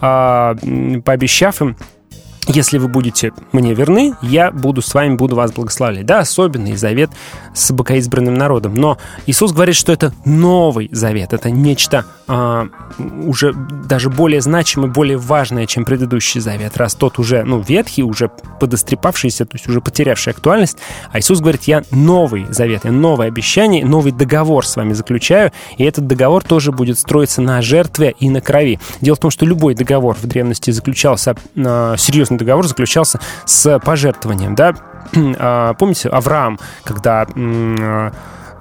[0.00, 0.56] а,
[1.04, 1.76] пообещав им
[2.46, 6.06] если вы будете мне верны, я буду с вами, буду вас благословлять.
[6.06, 7.10] Да, особенный завет
[7.54, 8.74] с богоизбранным народом.
[8.74, 11.32] Но Иисус говорит, что это новый завет.
[11.32, 12.68] Это нечто а,
[12.98, 16.76] уже даже более значимое, более важное, чем предыдущий завет.
[16.76, 20.78] Раз тот уже, ну, ветхий, уже подострепавшийся, то есть уже потерявший актуальность.
[21.12, 25.52] А Иисус говорит, я новый завет, я новое обещание, новый договор с вами заключаю.
[25.76, 28.78] И этот договор тоже будет строиться на жертве и на крови.
[29.00, 31.96] Дело в том, что любой договор в древности заключался, а,
[32.30, 34.74] серьезный договор заключался с пожертвованием, да.
[35.38, 38.12] А, Помните, Авраам, когда а,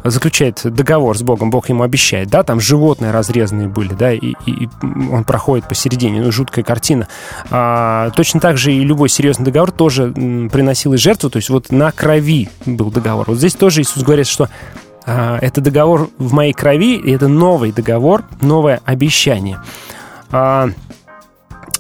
[0.04, 4.70] заключает договор с Богом, Бог ему обещает, да, там животные разрезанные были, да, и, и-
[5.12, 7.08] он проходит посередине, ну, жуткая картина.
[7.52, 10.12] А, точно так же и любой серьезный договор тоже
[10.52, 13.26] приносил и жертву, то есть вот на крови был договор.
[13.28, 14.50] Вот здесь тоже Иисус говорит, что
[15.06, 19.60] а, это договор в моей крови, и это новый договор, новое обещание.
[20.32, 20.70] А,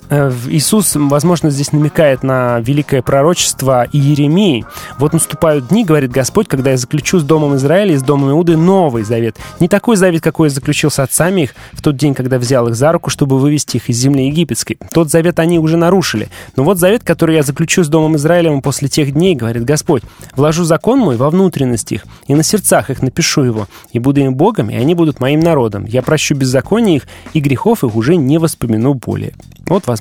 [0.09, 4.65] Иисус, возможно, здесь намекает на великое пророчество Иеремии.
[4.97, 8.57] «Вот наступают дни,— говорит Господь,— когда я заключу с Домом Израиля и с Домом Иуды
[8.57, 9.37] новый завет.
[9.59, 12.75] Не такой завет, какой я заключил с отцами их в тот день, когда взял их
[12.75, 14.79] за руку, чтобы вывести их из земли египетской.
[14.91, 16.29] Тот завет они уже нарушили.
[16.55, 20.01] Но вот завет, который я заключу с Домом Израилевым после тех дней,— говорит Господь,—
[20.35, 24.33] вложу закон мой во внутренность их, и на сердцах их напишу его, и буду им
[24.33, 25.85] Богом, и они будут моим народом.
[25.85, 29.33] Я прощу беззаконие их, и грехов их уже не воспомяну более».
[29.69, 29.98] Вот, возможно,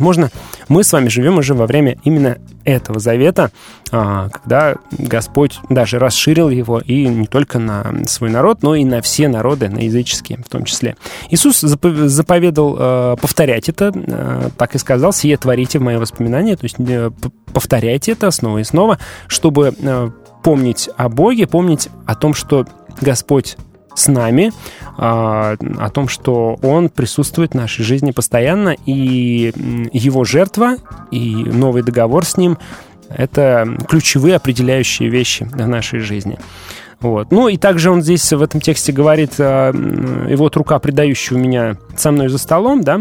[0.68, 3.50] мы с вами живем уже во время именно этого завета,
[3.90, 9.00] а, когда Господь даже расширил его и не только на свой народ, но и на
[9.00, 10.96] все народы, на языческие в том числе.
[11.30, 16.56] Иисус запов- заповедал э, повторять это, э, так и сказал, «Сие творите в мои воспоминания»,
[16.56, 17.10] то есть э,
[17.52, 19.74] повторяйте это снова и снова, чтобы
[20.42, 22.66] помнить о Боге, помнить о том, что
[23.00, 23.56] Господь
[23.98, 24.52] с нами,
[24.96, 29.52] а, о том, что Он присутствует в нашей жизни постоянно, и
[29.92, 30.76] Его жертва
[31.10, 32.58] и новый договор с Ним—
[33.08, 36.38] это ключевые определяющие вещи в нашей жизни.
[37.00, 37.30] Вот.
[37.30, 39.72] Ну и также он здесь в этом тексте говорит, а,
[40.28, 43.00] и вот рука предающего меня со мной за столом, да,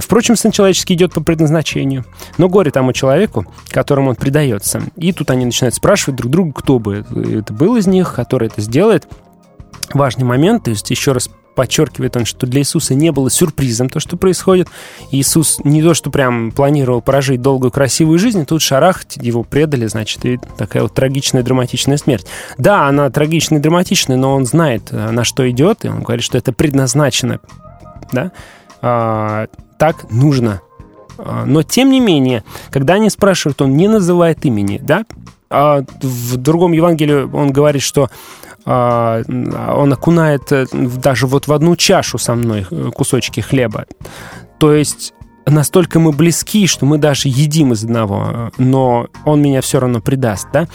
[0.00, 2.04] Впрочем, Сын Человеческий идет по предназначению.
[2.38, 4.82] Но горе тому человеку, которому он предается.
[4.96, 8.60] И тут они начинают спрашивать друг друга, кто бы это был из них, который это
[8.60, 9.06] сделает.
[9.92, 14.00] Важный момент, то есть еще раз подчеркивает он, что для Иисуса не было сюрпризом то,
[14.00, 14.68] что происходит.
[15.10, 19.86] Иисус не то, что прям планировал прожить долгую красивую жизнь, и тут шарах, его предали,
[19.86, 22.26] значит, и такая вот трагичная, драматичная смерть.
[22.58, 26.38] Да, она трагичная драматичная, но он знает, э, на что идет, и он говорит, что
[26.38, 27.40] это предназначено,
[28.12, 28.32] да,
[28.82, 29.46] А,
[29.78, 30.60] так нужно.
[31.16, 35.04] А, Но, тем не менее, когда они спрашивают, он не называет имени, да,
[35.48, 38.08] а в другом Евангелии он говорит, что а,
[38.66, 43.86] он окунает э, даже вот в одну чашу со мной э, кусочки хлеба.
[44.58, 45.12] То есть
[45.46, 50.00] настолько мы близки, что мы даже едим из одного, э, но он меня все равно
[50.00, 50.68] предаст, да?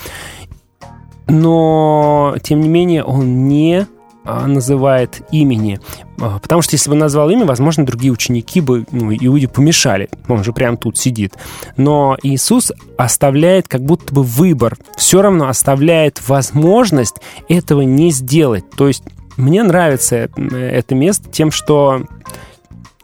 [1.28, 3.99] Но, тем не менее, он не а,
[4.48, 5.80] называет имени.
[6.20, 10.10] А, Потому что если бы назвал имя, возможно, другие ученики бы ну, Иуде помешали.
[10.28, 11.36] Он же прямо тут сидит.
[11.78, 14.78] Но Иисус оставляет как будто бы выбор.
[14.96, 17.16] Все равно оставляет возможность
[17.48, 18.70] этого не сделать.
[18.72, 19.04] То есть
[19.38, 22.04] мне нравится это место тем, что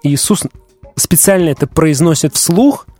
[0.04, 0.44] Иисус
[0.96, 2.95] специально это произносит вслух, а,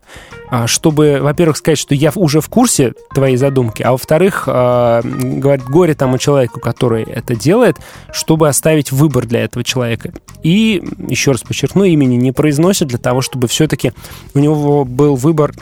[0.68, 5.96] чтобы, во-первых, сказать, что я уже в курсе твоей задумки, а во-вторых, а, говорит, горе
[5.96, 7.78] тому человеку, который это делает,
[8.12, 10.14] чтобы оставить выбор для этого человека.
[10.44, 13.94] И, еще раз подчеркну, имени не произносит для того, чтобы все-таки
[14.34, 15.54] у него был выбор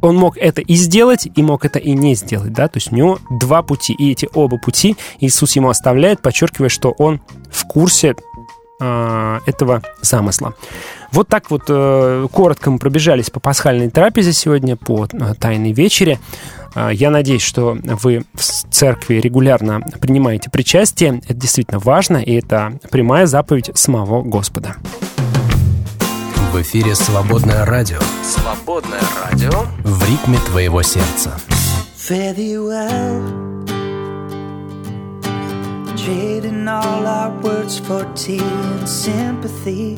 [0.00, 2.94] он мог это и сделать, и мог это и не сделать, да, то есть у
[2.94, 7.20] него два пути, и эти оба пути Иисус ему оставляет, подчеркивая, что он
[7.50, 8.14] в курсе
[8.80, 10.54] э, этого замысла.
[11.16, 16.18] Вот так вот э, коротко мы пробежались по пасхальной трапезе сегодня, по э, Тайной вечере.
[16.74, 21.22] Э, я надеюсь, что вы в церкви регулярно принимаете причастие.
[21.24, 24.76] Это действительно важно, и это прямая заповедь самого Господа.
[26.52, 27.98] В эфире «Свободное радио».
[28.22, 29.62] Свободное радио.
[29.84, 31.32] В ритме твоего сердца.
[31.96, 33.22] Fare thee well.
[35.96, 39.96] Trading all our words for tea and sympathy.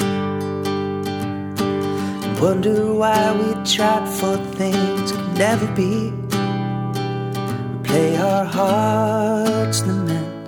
[2.41, 6.13] Wonder why we tried for things could never be.
[6.13, 10.39] We Play our hearts lament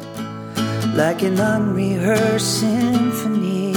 [0.96, 3.72] like an unrehearsed symphony.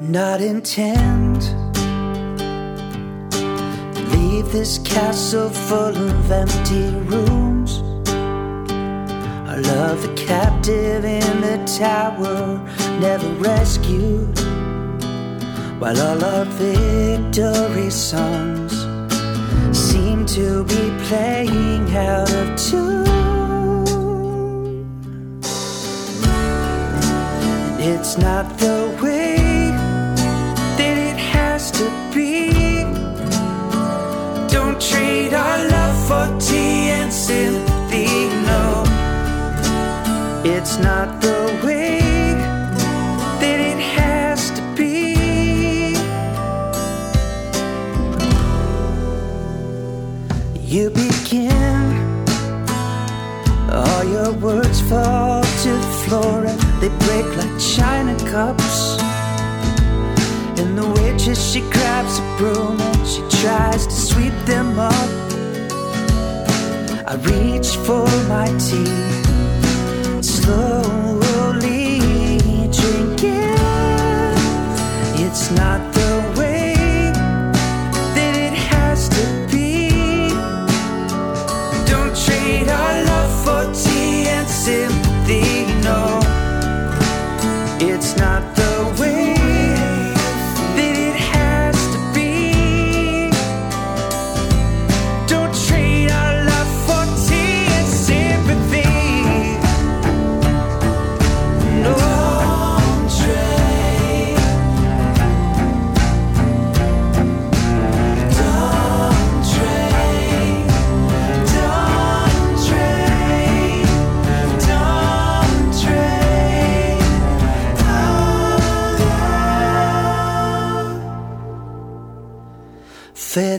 [0.00, 1.42] Not intend
[3.92, 7.91] to leave this castle full of empty rooms.
[9.52, 12.58] Our love, the captive in the tower,
[13.00, 14.38] never rescued.
[15.78, 18.72] While all our victory songs
[19.76, 23.04] seem to be playing out of tune.
[27.78, 28.91] It's not the
[40.62, 41.98] It's not the way
[43.40, 45.96] that it has to be.
[50.62, 51.82] You begin,
[53.72, 59.02] all your words fall to the floor and they break like china cups.
[60.60, 65.10] And the waitress, she grabs a broom and she tries to sweep them up.
[67.04, 68.86] I reach for my tea,
[70.42, 71.21] the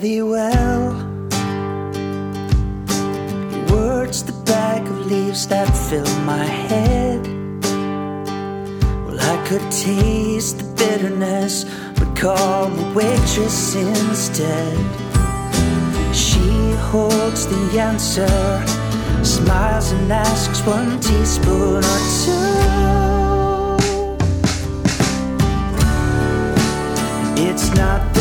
[0.04, 0.92] thee well.
[3.54, 7.22] Your words, the bag of leaves that fill my head.
[9.06, 11.66] Well, I could taste the bitterness,
[11.98, 14.78] but call the waitress instead.
[16.14, 16.50] She
[16.92, 18.36] holds the answer,
[19.24, 22.64] smiles and asks one teaspoon or two.
[27.48, 28.13] It's not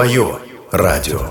[0.00, 0.38] Твое
[0.70, 1.29] радио.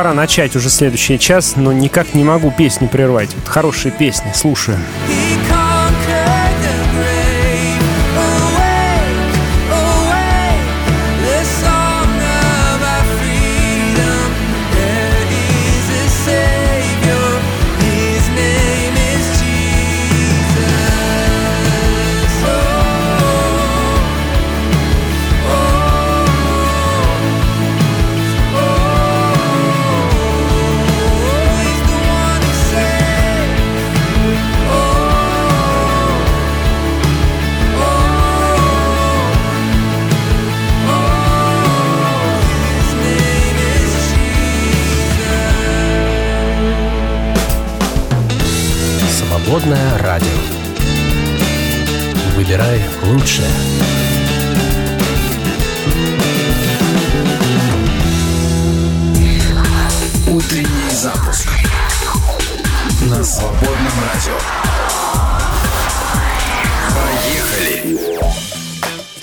[0.00, 3.28] пора начать уже следующий час, но никак не могу песню прервать.
[3.34, 4.80] Вот хорошие песни, слушаем.
[5.04, 5.19] Слушаем.
[49.44, 50.28] Свободное радио.
[52.36, 53.48] Выбирай лучшее.
[60.28, 61.48] Утренний запуск
[63.02, 64.38] на свободном радио.
[66.94, 68.09] Поехали!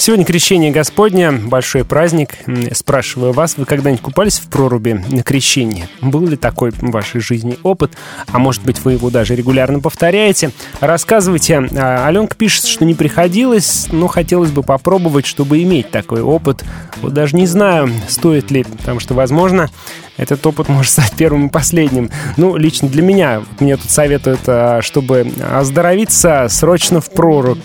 [0.07, 2.35] Сегодня крещение Господня, большой праздник.
[2.71, 5.89] Спрашиваю вас, вы когда-нибудь купались в проруби на крещение?
[5.99, 7.91] Был ли такой в вашей жизни опыт?
[8.31, 10.51] А может быть, вы его даже регулярно повторяете?
[10.79, 11.67] Рассказывайте.
[11.75, 16.63] А, Аленка пишет, что не приходилось, но хотелось бы попробовать, чтобы иметь такой опыт.
[17.01, 19.69] Вот даже не знаю, стоит ли, потому что, возможно,
[20.17, 22.09] этот опыт может стать первым и последним.
[22.35, 23.43] Ну, лично для меня.
[23.59, 27.63] Мне тут советуют, а, чтобы оздоровиться, срочно в прорубь,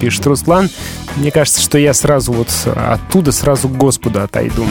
[0.00, 0.70] пишет Руслан.
[1.16, 4.66] Мне кажется, что я сразу вот оттуда сразу к Господу отойду.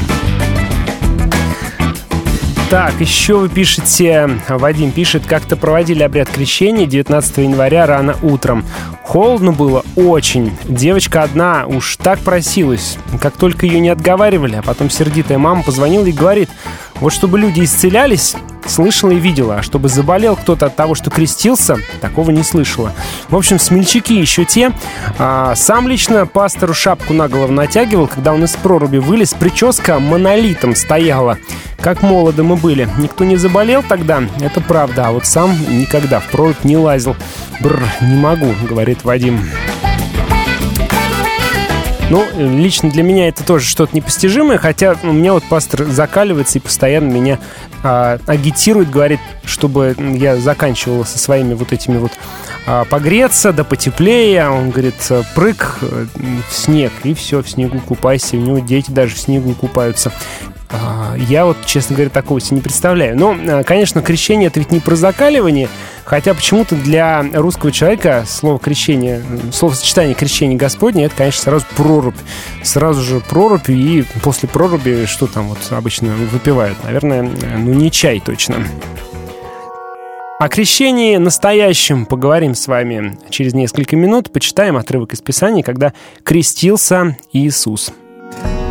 [2.69, 8.65] Так, еще вы пишете, Вадим пишет, как-то проводили обряд крещения 19 января рано утром.
[9.03, 10.51] Холодно было очень.
[10.63, 12.97] Девочка одна уж так просилась.
[13.21, 16.49] Как только ее не отговаривали, а потом сердитая мама позвонила и говорит,
[16.99, 18.35] вот чтобы люди исцелялись,
[18.65, 22.93] слышала и видела, а чтобы заболел кто-то от того, что крестился, такого не слышала.
[23.29, 24.71] В общем, смельчаки еще те.
[25.17, 30.75] А, сам лично пастору шапку на голову натягивал, когда он из проруби вылез, прическа монолитом
[30.75, 31.37] стояла.
[31.79, 32.89] Как молоды мы были.
[32.97, 37.15] Никто не заболел тогда, это правда, а вот сам никогда в прорубь не лазил.
[37.59, 39.41] Бррр, не могу, говорит Вадим.
[42.11, 46.61] Ну, лично для меня это тоже что-то непостижимое, хотя у меня вот пастор закаливается и
[46.61, 47.39] постоянно меня
[47.83, 52.11] а, агитирует, говорит, чтобы я заканчивал со своими вот этими вот
[52.67, 54.47] а, погреться, да потеплее.
[54.49, 54.95] Он говорит,
[55.33, 56.05] прыг э,
[56.47, 58.37] в снег, и все, в снегу купайся.
[58.37, 60.11] У него дети даже в снегу купаются.
[60.69, 63.17] А, Я вот, честно говоря, такого себе не представляю.
[63.17, 65.69] Но, а, конечно, крещение это ведь не про закаливание,
[66.03, 72.15] хотя почему-то для русского человека слово крещение, м, словосочетание крещение Господне, это, конечно, сразу прорубь.
[72.63, 76.83] Сразу же прорубь, и после проруби что там вот обычно выпивают?
[76.83, 78.55] Наверное, ну не чай точно.
[80.37, 84.33] О крещении настоящем поговорим с вами через несколько минут.
[84.33, 85.93] Почитаем отрывок из Писания, когда
[86.23, 87.91] крестился Иисус.
[88.43, 88.64] You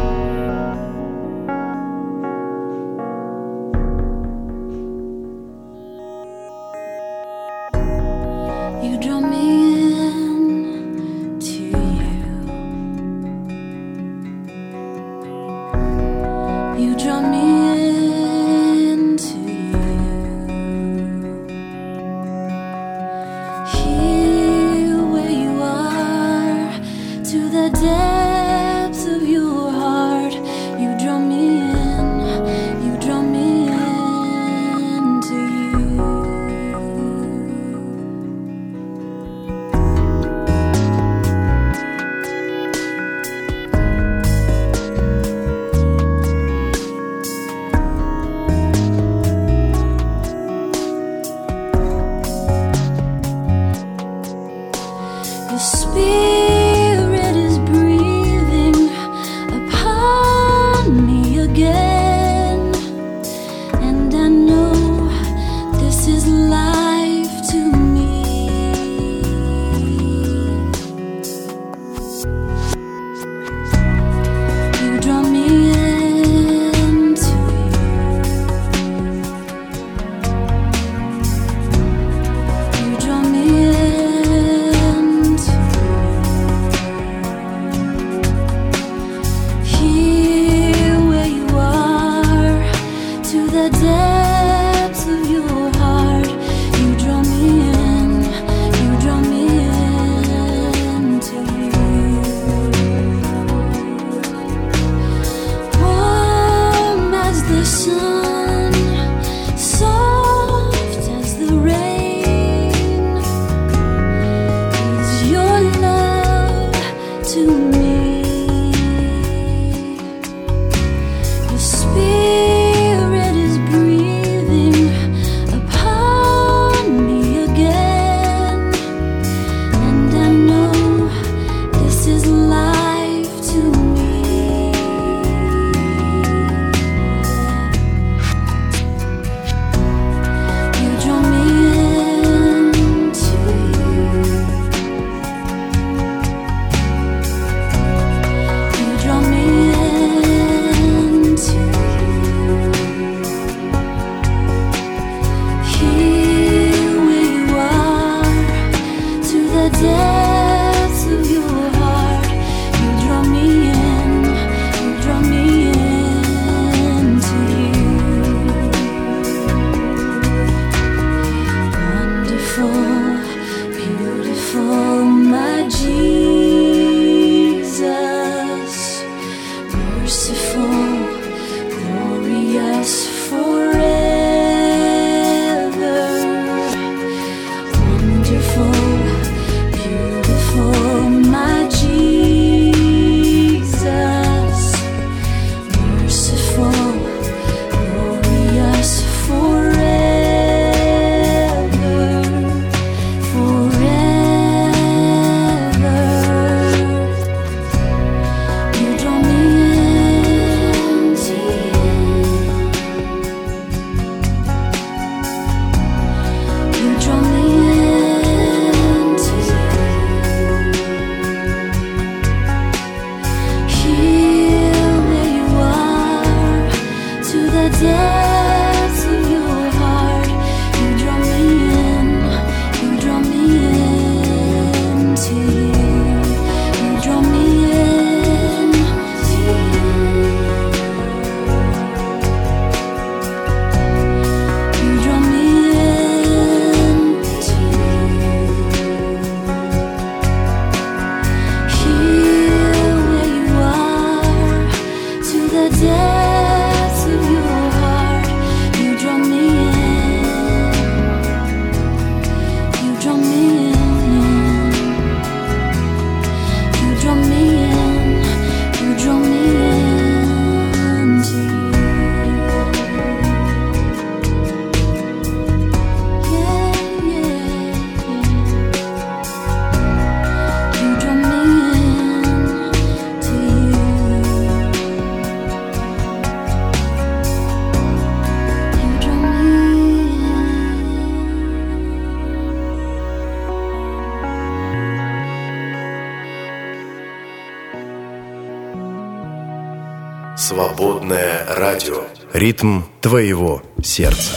[302.44, 304.32] Ритм твоего сердца.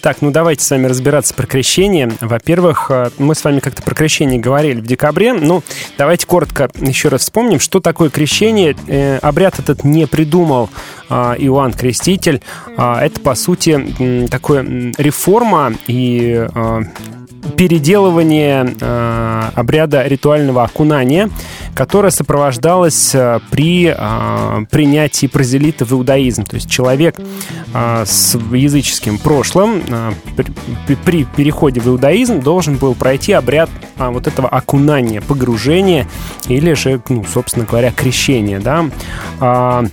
[0.00, 2.12] Так, ну давайте с вами разбираться про крещение.
[2.20, 5.32] Во-первых, э, мы с вами как-то про крещение говорили в декабре.
[5.32, 5.64] Ну,
[5.98, 8.76] давайте коротко еще раз вспомним, что такое крещение.
[8.86, 10.70] Э, Обряд этот не придумал
[11.08, 12.42] а, Иоанн Креститель.
[12.76, 16.46] Это, по сути, м, реформа и
[17.56, 21.30] переделывание э, обряда ритуального окунания,
[21.74, 26.44] которое сопровождалось э, при э, принятии прозелита в иудаизм.
[26.44, 27.16] То есть человек
[27.74, 34.10] э, с языческим прошлым э, при, при переходе в иудаизм должен был пройти обряд а,
[34.10, 36.08] вот этого окунания, погружения
[36.48, 38.86] или же, ну, собственно говоря, крещения, да.
[39.40, 39.84] А,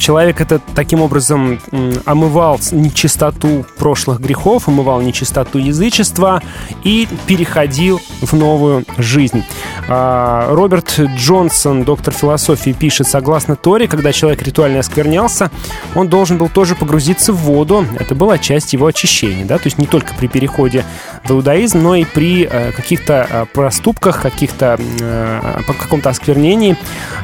[0.00, 1.60] Человек это таким образом
[2.06, 6.42] омывал нечистоту прошлых грехов, омывал нечистоту язычества
[6.84, 9.44] и переходил в новую жизнь.
[9.88, 15.50] А, Роберт Джонсон, доктор философии, пишет, согласно Торе, когда человек ритуально осквернялся,
[15.94, 17.86] он должен был тоже погрузиться в воду.
[17.98, 20.84] Это была часть его очищения, да, то есть не только при переходе
[21.24, 26.76] в иудаизм, но и при э, каких-то э, проступках, каких-то э, по каком-то осквернении.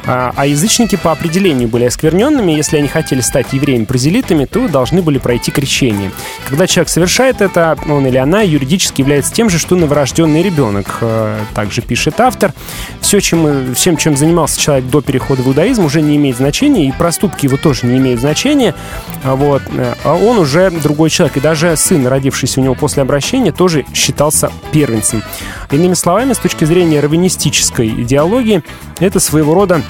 [0.05, 2.51] А а язычники по определению были оскверненными.
[2.67, 6.11] Если они хотели стать евреями-прозелитами, то должны были пройти крещение.
[6.49, 10.97] Когда человек совершает это, он или она юридически является тем же, что новорожденный ребенок.
[10.99, 12.51] Э, Также пишет автор.
[12.99, 16.89] Все, чем, мы- всем, чем занимался человек до перехода в иудаизм, уже не имеет значения,
[16.89, 18.75] и проступки его тоже не имеют значения.
[19.23, 19.61] А Вот.
[19.71, 21.37] э, А он уже другой человек.
[21.37, 25.23] И даже сын, родившийся у него после обращения, тоже считался первенцем.
[25.71, 28.61] Иными словами, с точки зрения раввинистической идеологии,
[28.99, 29.81] это своего рода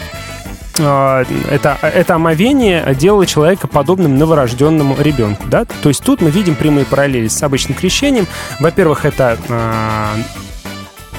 [0.79, 5.47] это, это омовение делало человека подобным новорожденному ребенку.
[5.47, 5.65] Да?
[5.65, 8.27] То есть тут мы видим прямые параллели с обычным крещением.
[8.59, 10.13] Во-первых, это а,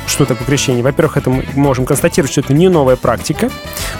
[0.06, 0.82] что такое крещение?
[0.82, 3.51] Во-первых, это мы можем констатировать, что это не новая практика.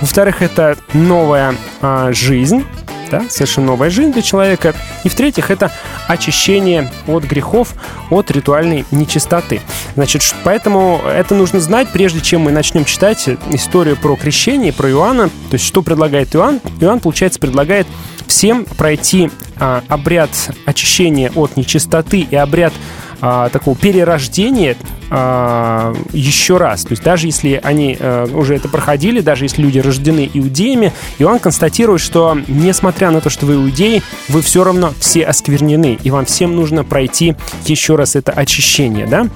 [0.01, 2.64] Во-вторых, это новая а, жизнь,
[3.10, 4.74] да, совершенно новая жизнь для человека.
[5.05, 5.70] И в-третьих, это
[6.06, 7.74] очищение от грехов,
[8.10, 9.60] от ритуальной нечистоты.
[9.94, 15.28] Значит, поэтому это нужно знать, прежде чем мы начнем читать историю про крещение, про Иоанна.
[15.28, 16.60] То есть, что предлагает Иоанн?
[16.80, 17.86] Иоанн, получается, предлагает
[18.26, 20.30] всем пройти а, обряд
[20.66, 22.72] очищения от нечистоты и обряд
[23.20, 24.76] а, такого перерождения
[25.10, 26.82] а, еще раз.
[26.82, 31.38] То есть даже если они а, уже это проходили, даже если люди рождены иудеями, Иоанн
[31.38, 36.26] констатирует, что несмотря на то, что вы иудеи, вы все равно все осквернены, и вам
[36.26, 37.34] всем нужно пройти
[37.64, 39.26] еще раз это очищение, да?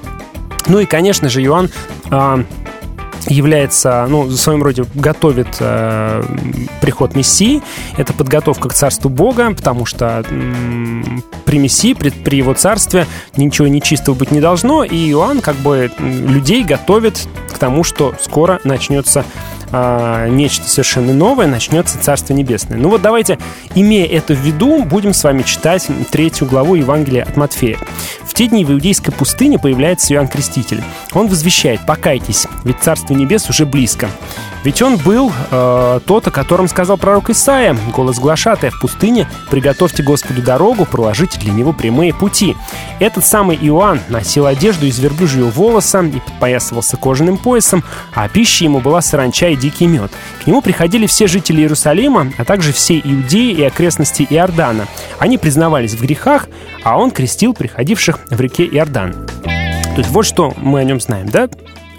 [0.67, 1.69] Ну и, конечно же, Иоанн
[2.09, 2.43] а,
[3.27, 6.23] является, ну, в своем роде готовит э,
[6.81, 7.61] приход Мессии.
[7.97, 13.07] Это подготовка к Царству Бога, потому что м, при Мессии, при, при его царстве
[13.37, 18.59] ничего нечистого быть не должно, и Иоанн как бы людей готовит к тому, что скоро
[18.63, 19.25] начнется
[19.75, 22.77] а, нечто совершенно новое, начнется Царство Небесное.
[22.77, 23.39] Ну вот давайте,
[23.73, 27.79] имея это в виду, будем с вами читать третью главу Евангелия от Матфея.
[28.23, 30.83] В те дни в иудейской пустыне появляется Иоанн Креститель.
[31.13, 34.09] Он возвещает, покайтесь, ведь Царство Небес уже близко.
[34.63, 40.03] Ведь он был э, тот, о котором сказал пророк Исаия, голос глашатая в пустыне, приготовьте
[40.03, 42.55] Господу дорогу, проложите для него прямые пути.
[42.99, 48.79] Этот самый Иоанн носил одежду из верблюжьего волоса и подпоясывался кожаным поясом, а пищей ему
[48.79, 50.11] была саранча и дикий мед.
[50.41, 54.87] К нему приходили все жители Иерусалима, а также все иудеи и окрестности Иордана.
[55.19, 56.47] Они признавались в грехах,
[56.83, 59.13] а он крестил приходивших в реке Иордан.
[59.43, 61.49] То есть вот что мы о нем знаем, да?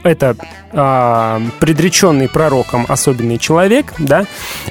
[0.05, 0.37] Это
[0.73, 4.27] а, предреченный пророком особенный человек, да.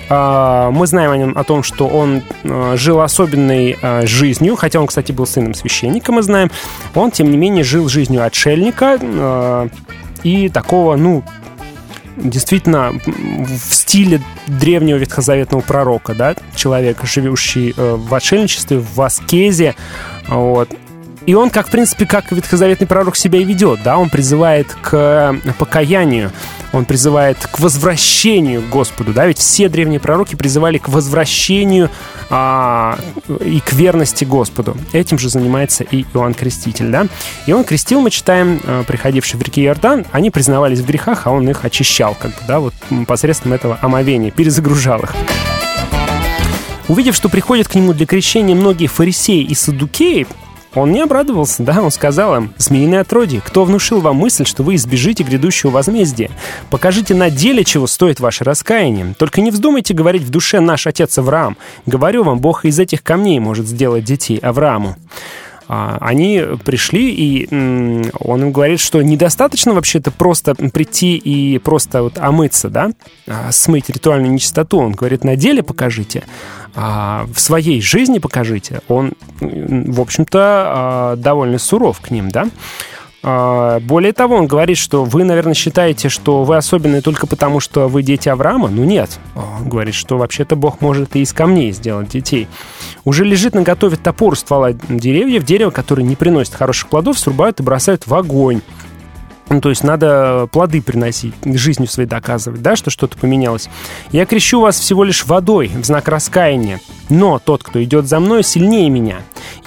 [0.10, 4.80] А, мы знаем о нем о том, что он а, жил особенной а, жизнью, хотя
[4.80, 6.52] он, кстати, был сыном священника, мы знаем.
[6.96, 9.68] Он, тем не менее, жил жизнью отшельника а,
[10.24, 11.24] и такого, ну,
[12.16, 19.76] действительно в стиле древнего ветхозаветного пророка, да, человек, живущий э, в отшельничестве, в аскезе,
[20.28, 20.70] вот.
[21.26, 25.36] И он, как, в принципе, как ветхозаветный пророк себя и ведет, да, он призывает к
[25.58, 26.32] покаянию,
[26.74, 31.90] он призывает к возвращению к Господу, да, ведь все древние пророки призывали к возвращению
[32.30, 32.98] а,
[33.46, 34.76] и к верности Господу.
[34.92, 37.08] Этим же занимается и Иоанн Креститель, да.
[37.46, 41.32] И он крестил, мы читаем, а, приходивший в реке Иордан, они признавались в грехах, а
[41.32, 42.74] он их очищал, как бы, да, вот
[43.08, 45.16] посредством этого омовения, перезагружал их.
[46.90, 50.28] Увидев, что приходят к нему для крещения многие фарисеи и садукеи,
[50.76, 54.76] он не обрадовался, да, он сказал им, «Змеиное отродье, кто внушил вам мысль, что вы
[54.76, 56.32] избежите грядущего возмездия?
[56.70, 59.14] Покажите на деле, чего стоит ваше раскаяние.
[59.18, 61.58] Только не вздумайте говорить в душе наш отец Авраам.
[61.86, 64.96] Говорю вам, Бог из этих камней может сделать детей Аврааму».
[65.76, 67.48] А, они пришли, и
[68.20, 72.92] он им говорит, что недостаточно вообще-то просто прийти и просто вот омыться, да,
[73.26, 74.78] а, смыть ритуальную нечистоту.
[74.78, 76.26] Он говорит, на деле покажите,
[76.76, 78.82] а в своей жизни покажите.
[78.88, 82.50] Он, в общем-то, довольно суров к ним, да.
[83.24, 87.88] А, Более того, он говорит, что вы, наверное, считаете, что вы особенные только потому, что
[87.88, 88.68] вы дети Авраама.
[88.68, 89.20] Ну нет.
[89.36, 92.48] Он говорит, что вообще-то Бог может и из камней сделать детей.
[93.06, 95.46] Уже лежит на готове топор ствола деревьев.
[95.46, 98.62] Дерево, которое не приносит хороших плодов, срубают и бросают в огонь.
[99.54, 103.70] Ну, то есть надо плоды приносить, жизнью своей доказывать, да, что что-то поменялось.
[104.12, 108.44] «Я крещу вас всего лишь водой в знак раскаяния, но тот, кто идет за мной,
[108.44, 109.18] сильнее меня.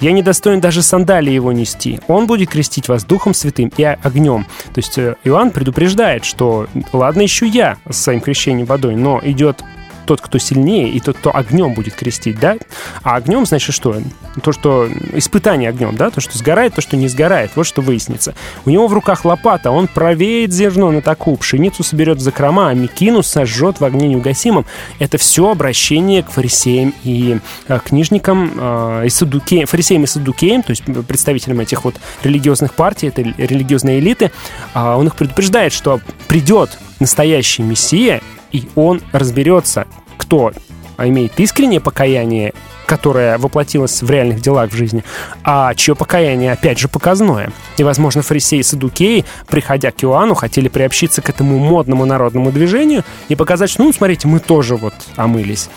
[0.01, 2.01] Я не достоин даже сандалии его нести.
[2.09, 4.45] Он будет крестить вас Духом Святым и огнем».
[4.73, 9.63] То есть э, Иоанн предупреждает, что ладно еще я с своим крещением водой, но идет
[10.07, 12.57] тот, кто сильнее, и тот, кто огнем будет крестить, да?
[13.03, 13.97] А огнем, значит, что?
[14.41, 16.09] То, что испытание огнем, да?
[16.09, 17.51] То, что сгорает, то, что не сгорает.
[17.55, 18.33] Вот что выяснится.
[18.65, 22.73] У него в руках лопата, он провеет зерно на таку, пшеницу соберет в закрома, а
[22.73, 24.65] мекину сожжет в огне неугасимом.
[24.97, 30.71] Это все обращение к фарисеям и э, книжникам, э, и садукеям, фарисеям и садукеям, то
[30.71, 34.31] есть представителям этих вот религиозных партий, этой религиозной элиты.
[34.73, 38.21] А он их предупреждает, что придет настоящий мессия,
[38.51, 39.87] и он разберется,
[40.17, 40.51] кто
[40.97, 42.53] имеет искреннее покаяние,
[42.85, 45.03] которое воплотилось в реальных делах в жизни,
[45.43, 47.51] а чье покаяние, опять же, показное.
[47.77, 53.03] И, возможно, фарисеи и садукеи, приходя к Иоанну, хотели приобщиться к этому модному народному движению
[53.27, 55.69] и показать, что, ну, смотрите, мы тоже вот омылись.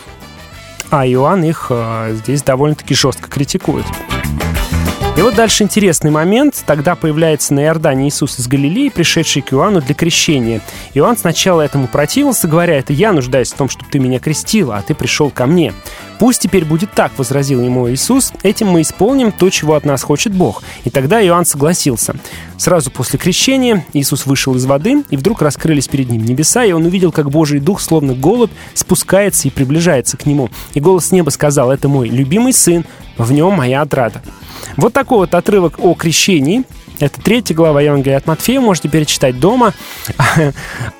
[0.90, 3.86] А Иоанн их э, здесь довольно-таки жестко критикует.
[5.20, 6.64] И вот дальше интересный момент.
[6.64, 10.62] Тогда появляется на Иордане Иисус из Галилеи, пришедший к Иоанну для крещения.
[10.94, 14.80] Иоанн сначала этому противился, говоря, это я нуждаюсь в том, чтобы ты меня крестил, а
[14.80, 15.74] ты пришел ко мне.
[16.18, 20.32] Пусть теперь будет так, возразил ему Иисус, этим мы исполним то, чего от нас хочет
[20.32, 20.62] Бог.
[20.84, 22.16] И тогда Иоанн согласился.
[22.56, 26.86] Сразу после крещения Иисус вышел из воды, и вдруг раскрылись перед ним небеса, и он
[26.86, 30.48] увидел, как Божий Дух, словно голубь, спускается и приближается к нему.
[30.72, 32.86] И голос неба сказал, это мой любимый сын,
[33.18, 34.22] в нем моя отрада.
[34.76, 36.64] Вот такой вот отрывок о крещении.
[37.00, 39.72] Это третья глава Евангелия от Матфея, можете перечитать дома.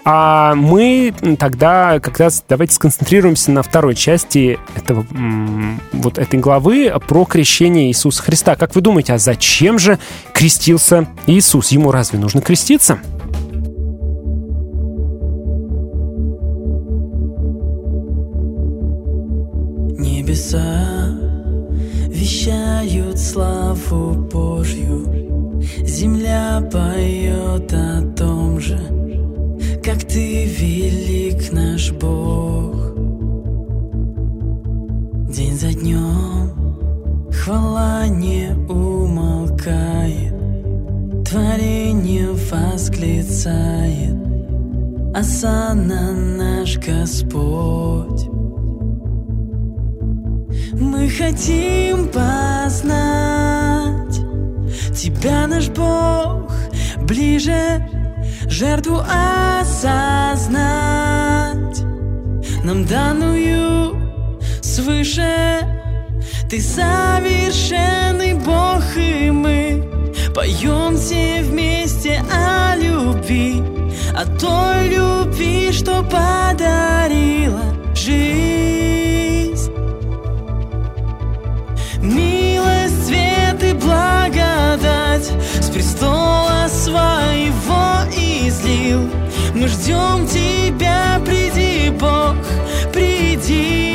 [0.05, 5.07] А мы тогда как раз давайте сконцентрируемся на второй части этого,
[5.93, 8.57] вот этой главы про крещение Иисуса Христа.
[8.57, 9.99] Как вы думаете, а зачем же
[10.33, 11.69] крестился Иисус?
[11.69, 12.99] Ему разве нужно креститься?
[19.99, 21.30] Небеса
[22.21, 28.79] вещают славу Божью, Земля поет о том же,
[29.83, 32.95] как ты велик наш Бог.
[35.33, 40.35] День за днем хвала не умолкает,
[41.25, 44.17] Творение восклицает,
[45.15, 48.30] Асана наш Господь.
[50.81, 52.81] Мы хотим познать
[54.97, 56.51] Тебя, наш Бог,
[57.03, 57.87] ближе
[58.49, 60.41] Жертву осознать.
[62.65, 63.95] Нам данную
[64.63, 65.61] свыше
[66.49, 69.85] Ты совершенный Бог, и мы
[70.35, 73.63] Поем все вместе о любви
[74.17, 78.90] О той любви, что подарила жизнь
[83.91, 89.11] благодать С престола своего излил.
[89.55, 92.37] Мы ждем тебя, приди, Бог,
[92.93, 93.90] приди.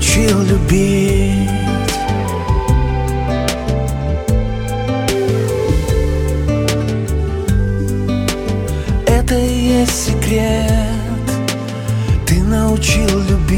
[0.00, 1.50] Научил любить.
[9.06, 10.64] Это и есть секрет.
[12.26, 13.50] Ты научил любить.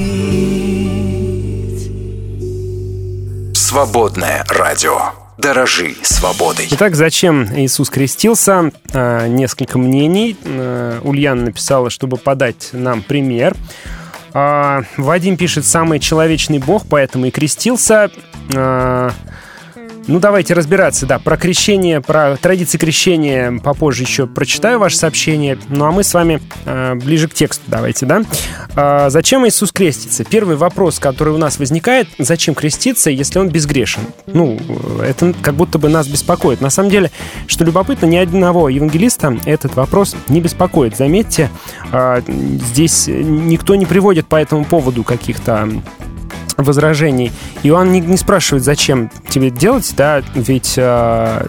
[3.56, 4.98] Свободное радио.
[5.38, 6.66] Дорожи свободой.
[6.72, 8.72] Итак, зачем Иисус крестился?
[8.92, 10.36] А, Несколько мнений.
[10.44, 13.54] А, Ульяна написала, чтобы подать нам пример.
[14.34, 18.10] А, Вадим пишет, самый человечный бог, поэтому и крестился.
[20.08, 25.58] Ну, давайте разбираться, да, про крещение, про традиции крещения попозже еще прочитаю ваше сообщение.
[25.68, 28.22] Ну, а мы с вами э, ближе к тексту давайте, да.
[28.74, 30.24] А, зачем Иисус крестится?
[30.24, 34.02] Первый вопрос, который у нас возникает, зачем креститься, если он безгрешен?
[34.26, 34.58] Ну,
[35.02, 36.60] это как будто бы нас беспокоит.
[36.60, 37.10] На самом деле,
[37.46, 40.96] что любопытно, ни одного евангелиста этот вопрос не беспокоит.
[40.96, 41.48] Заметьте,
[41.92, 45.68] а, здесь никто не приводит по этому поводу каких-то
[46.56, 47.32] возражений.
[47.62, 51.46] Иоанн не, не спрашивает, зачем тебе это делать, да, ведь, э,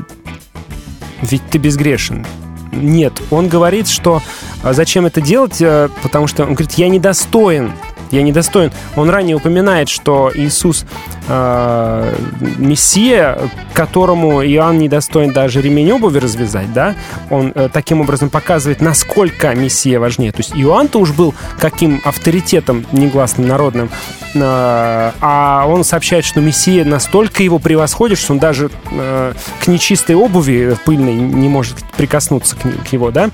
[1.22, 2.26] ведь ты безгрешен.
[2.72, 4.22] Нет, он говорит, что
[4.64, 7.72] а, зачем это делать, э, потому что он говорит, я недостоин,
[8.14, 8.72] я недостоин.
[8.96, 10.86] Он ранее упоминает, что Иисус
[11.28, 12.16] э,
[12.58, 13.38] Мессия,
[13.74, 16.96] которому Иоанн недостоин даже ремень обуви развязать, да,
[17.30, 20.32] он э, таким образом показывает, насколько Мессия важнее.
[20.32, 23.90] То есть Иоанн-то уж был каким авторитетом негласным народным,
[24.36, 30.16] э, а он сообщает, что Мессия настолько его превосходит, что он даже э, к нечистой
[30.16, 33.30] обуви пыльной не может прикоснуться к, к его, да.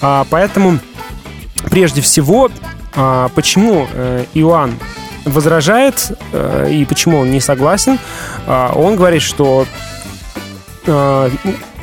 [0.00, 0.78] А, поэтому
[1.70, 2.50] прежде всего,
[3.00, 4.74] а, почему э, Иоанн
[5.24, 7.98] возражает э, и почему он не согласен,
[8.46, 9.66] А, он говорит, что
[10.84, 11.30] э,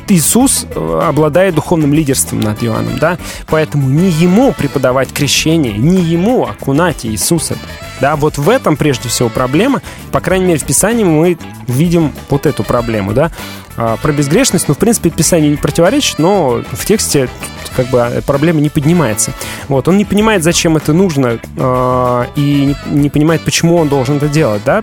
[0.08, 7.06] Иисус обладает духовным лидерством над Иоанном, да, поэтому не ему преподавать крещение, не ему окунать
[7.06, 7.56] Иисуса,
[8.00, 9.82] да, вот в этом прежде всего проблема,
[10.12, 13.30] по крайней мере в Писании мы видим вот эту проблему, да,
[13.78, 17.28] А, про безгрешность, ну, в принципе, Писание не противоречит, но в тексте
[17.76, 19.32] как бы э, проблема не поднимается.
[19.68, 24.28] Вот, он не понимает, зачем это нужно, э, и не, понимает, почему он должен это
[24.28, 24.82] делать, да?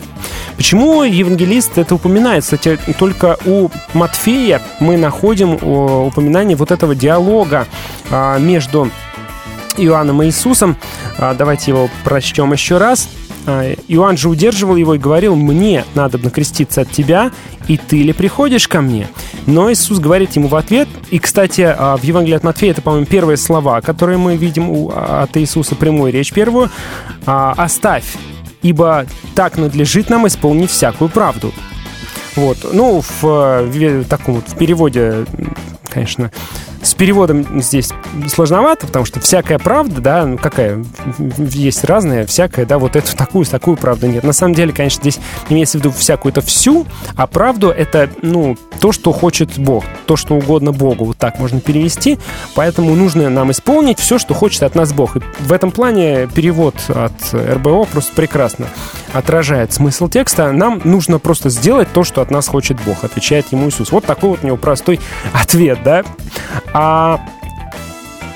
[0.57, 2.43] Почему евангелист это упоминает?
[2.43, 7.65] Кстати, только у Матфея мы находим упоминание вот этого диалога
[8.37, 8.91] между
[9.77, 10.77] Иоанном Иисусом.
[11.17, 13.09] А, Давайте его прочтем еще раз.
[13.45, 17.31] А, Иоанн же удерживал его и говорил, «Мне надо креститься от тебя,
[17.67, 19.07] и ты ли приходишь ко мне?»
[19.45, 23.05] Но Иисус говорит ему в ответ, и, кстати, а, в Евангелии от Матфея это, по-моему,
[23.05, 26.69] первые слова, которые мы видим от Иисуса, прямую речь первую,
[27.25, 28.05] «Оставь,
[28.61, 29.05] ибо
[29.35, 31.53] так надлежит нам исполнить всякую правду».
[32.35, 32.57] Вот.
[32.73, 35.25] Ну, в, э, ве- таком вот в переводе,
[35.89, 36.31] конечно,
[36.83, 37.89] с переводом здесь
[38.27, 40.83] сложновато, потому что всякая правда, да, ну какая,
[41.37, 44.23] есть разная, всякая, да, вот эту такую, такую правду нет.
[44.23, 45.19] На самом деле, конечно, здесь
[45.49, 46.85] имеется в виду всякую это всю,
[47.15, 51.61] а правду это, ну, то, что хочет Бог, то, что угодно Богу, вот так можно
[51.61, 52.19] перевести,
[52.53, 55.15] поэтому нужно нам исполнить все, что хочет от нас Бог.
[55.15, 58.67] И в этом плане перевод от РБО просто прекрасно
[59.13, 60.51] отражает смысл текста.
[60.51, 63.89] Нам нужно просто сделать то, что от нас хочет Бог, отвечает ему Иисус.
[63.89, 64.99] Вот такой вот у него простой
[65.33, 66.03] ответ, да.
[66.73, 67.21] А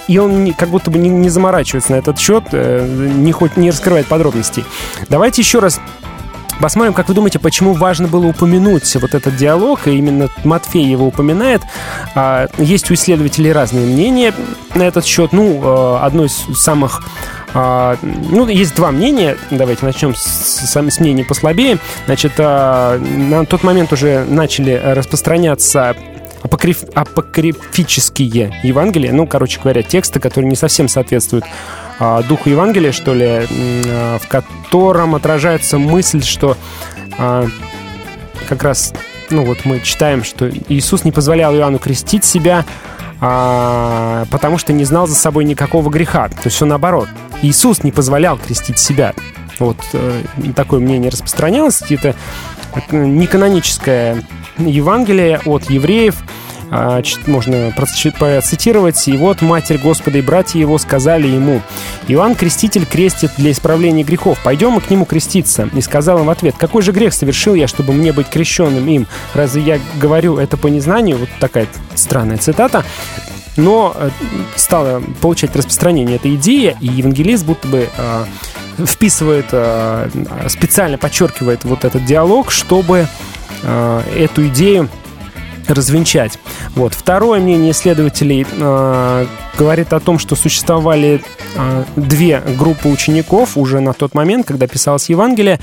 [0.08, 2.88] и он как будто бы не, не заморачивается на этот счет, э,
[3.18, 4.64] не, хоть, не раскрывает подробностей.
[5.10, 5.82] Давайте еще раз
[6.60, 11.06] Посмотрим, как вы думаете, почему важно было упомянуть вот этот диалог, и именно Матфей его
[11.08, 11.62] упоминает.
[12.16, 14.34] А, Есть у исследователей разные мнения
[14.74, 15.34] на этот счет.
[15.34, 17.04] Ну, э, одно из самых...
[17.54, 19.38] а, Ну, есть два мнения.
[19.52, 21.78] Давайте начнем с, с, мнений послабее.
[22.06, 25.96] Значит, а, на тот момент уже начали распространяться
[26.44, 31.46] апокриф- апокрифические Евангелия, ну, короче говоря, тексты, которые не совсем соответствуют
[32.00, 33.48] духа Евангелия, что ли,
[33.90, 36.58] а, в котором отражается мысль, что
[37.18, 37.48] а,
[38.48, 38.94] как раз,
[39.30, 42.66] ну вот мы читаем, что Иисус не позволял Иоанну крестить себя,
[43.20, 46.30] а, потому что не знал за собой никакого греха.
[46.30, 47.08] То есть все наоборот.
[47.42, 49.14] Иисус не позволял крестить себя.
[49.60, 50.22] Вот э,
[50.56, 51.82] такое мнение распространялось.
[51.90, 52.16] Это
[52.92, 54.24] э, неканоническое
[54.58, 56.16] Евангелие от евреев.
[56.70, 59.08] А, Можно проци- процитировать.
[59.08, 61.62] «И вот Матерь Господа и братья его сказали ему,
[62.08, 64.40] Иоанн Креститель крестит для исправления грехов.
[64.44, 65.70] Пойдем мы к нему креститься».
[65.74, 69.08] И сказал им в ответ, «Какой же грех совершил я, чтобы мне быть крещенным им?
[69.34, 72.84] Разве я говорю это по незнанию?» Вот такая странная цитата.
[73.56, 74.10] Но э,
[74.56, 78.26] стала получать распространение эта идея, и евангелист будто бы э,
[78.86, 80.10] вписывает, э,
[80.48, 83.08] специально подчеркивает вот этот диалог, чтобы
[83.64, 84.90] э, эту идею
[85.70, 86.40] развенчать.
[86.76, 86.94] Вот.
[86.94, 89.26] Второе мнение исследователей э,
[89.58, 91.22] говорит о том, что существовали
[91.56, 95.60] э, две группы учеников уже на тот момент, когда писалось Евангелие.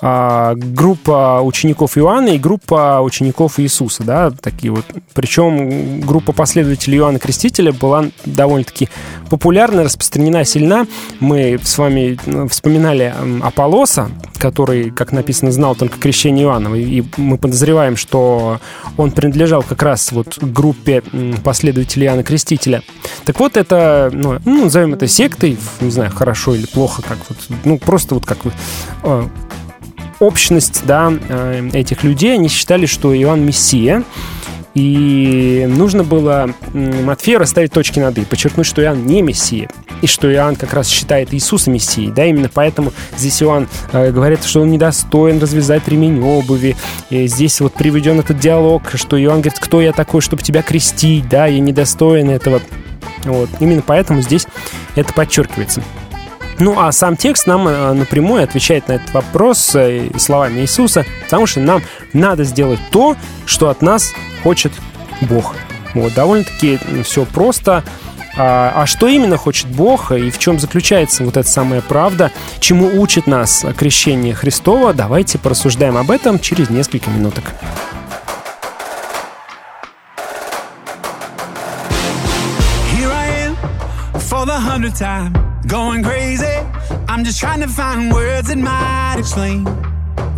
[0.00, 4.04] Э, группа учеников Иоанна и группа учеников Иисуса.
[4.04, 4.84] Да, такие вот.
[5.14, 8.88] Причем группа последователей Иоанна Крестителя была довольно-таки
[9.30, 10.86] популярна, распространена, сильна.
[11.20, 16.74] Мы с вами э, вспоминали Аполлоса, который, как написано, знал только крещение Иоанна.
[16.74, 18.60] И мы подозреваем, что
[18.96, 19.10] он
[19.48, 21.02] принадлежал как раз вот группе
[21.42, 22.82] последователей Иоанна Крестителя.
[23.24, 27.38] Так вот, это, ну, ну, назовем это сектой, не знаю, хорошо или плохо, как вот,
[27.64, 28.38] ну, просто вот как
[29.04, 29.28] э,
[30.20, 34.04] общность, да, э, этих людей, они считали, что Иоанн Мессия,
[34.78, 39.68] и нужно было Матфею расставить точки над «и», подчеркнуть, что Иоанн не Мессия,
[40.02, 44.44] и что Иоанн как раз считает Иисуса Мессией, да, именно поэтому здесь Иоанн э, говорит,
[44.44, 46.76] что он недостоин развязать ремень обуви,
[47.10, 51.28] и здесь вот приведен этот диалог, что Иоанн говорит, кто я такой, чтобы тебя крестить,
[51.28, 52.60] да, я недостоин этого,
[53.24, 54.46] вот, именно поэтому здесь
[54.94, 55.82] это подчеркивается.
[56.60, 61.46] Ну, а сам текст нам э, напрямую отвечает на этот вопрос э, словами Иисуса, потому
[61.46, 61.82] что нам
[62.12, 64.12] надо сделать то, что от нас
[64.48, 64.72] хочет
[65.28, 65.54] Бог.
[65.92, 67.84] Вот, довольно-таки все просто.
[68.38, 72.86] А, а что именно хочет Бог и в чем заключается вот эта самая правда, чему
[72.98, 77.44] учит нас крещение Христова, давайте порассуждаем об этом через несколько минуток.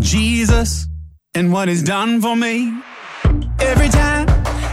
[0.01, 0.89] Jesus
[1.35, 2.90] and what He's done for me.
[3.63, 4.27] Every time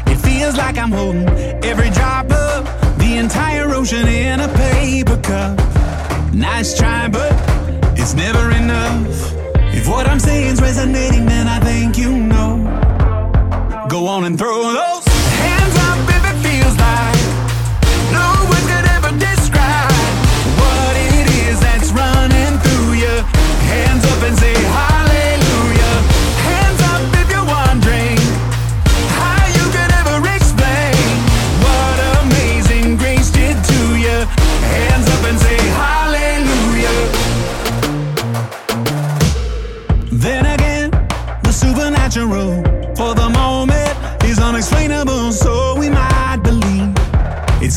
[0.08, 1.28] it feels like I'm holding
[1.64, 2.66] every drop of
[2.98, 5.58] the entire ocean in a paper cup.
[6.34, 7.32] Nice try, but
[7.98, 9.34] it's never enough.
[9.76, 12.66] If what I'm saying's resonating, then I think you know.
[13.90, 14.97] Go on and throw those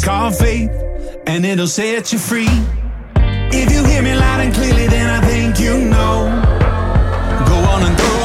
[0.02, 0.70] Called faith,
[1.26, 2.48] and it'll set you free.
[3.52, 6.24] If you hear me loud and clearly, then I think you know.
[7.46, 8.19] Go on and throw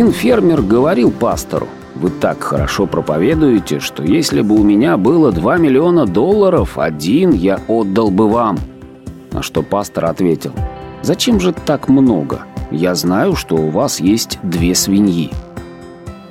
[0.00, 5.58] Один фермер говорил пастору, «Вы так хорошо проповедуете, что если бы у меня было 2
[5.58, 8.58] миллиона долларов, один я отдал бы вам».
[9.30, 10.52] На что пастор ответил,
[11.02, 12.46] «Зачем же так много?
[12.70, 15.32] Я знаю, что у вас есть две свиньи».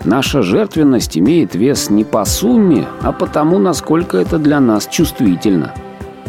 [0.03, 5.75] Наша жертвенность имеет вес не по сумме, а по тому, насколько это для нас чувствительно.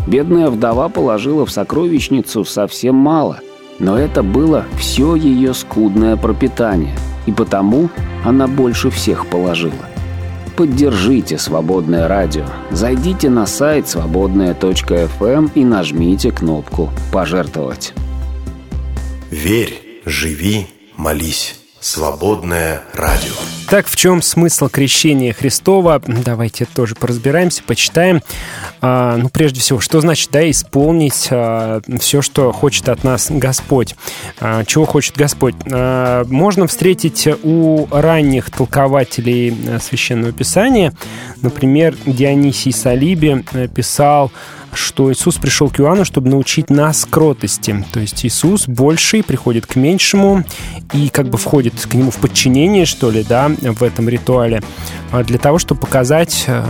[0.06, 3.38] Бедная вдова положила в сокровищницу совсем мало,
[3.78, 6.94] но это было все ее скудное пропитание,
[7.26, 7.90] и потому
[8.24, 9.74] она больше всех положила.
[10.56, 12.44] Поддержите «Свободное радио».
[12.70, 17.94] Зайдите на сайт свободная.фм и нажмите кнопку «Пожертвовать».
[19.30, 20.66] Верь, живи,
[20.96, 21.56] молись.
[21.80, 23.59] Свободное радио.
[23.70, 26.02] Так, в чем смысл крещения Христова?
[26.04, 28.20] Давайте тоже поразбираемся, почитаем.
[28.80, 33.94] А, ну, прежде всего, что значит, да, исполнить а, все, что хочет от нас Господь.
[34.40, 35.54] А, чего хочет Господь?
[35.70, 40.92] А, можно встретить у ранних толкователей а, Священного Писания.
[41.40, 44.32] Например, Дионисий Салиби э, писал
[44.72, 47.84] что Иисус пришел к Иоанну, чтобы научить нас кротости.
[47.92, 50.44] То есть Иисус больший приходит к меньшему
[50.92, 54.62] и как бы входит к нему в подчинение, что ли, да, в этом ритуале,
[55.12, 56.62] а для того, чтобы показать, э,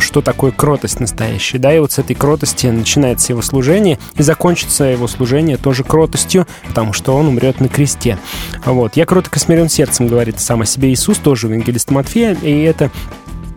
[0.00, 1.58] что такое кротость настоящая.
[1.58, 6.46] Да, и вот с этой кротости начинается его служение, и закончится его служение тоже кротостью,
[6.66, 8.18] потому что он умрет на кресте.
[8.64, 8.96] Вот.
[8.96, 12.62] «Я кроток и смирен сердцем», говорит сам о себе Иисус, тоже в Евангелист Матфея, и
[12.62, 12.90] это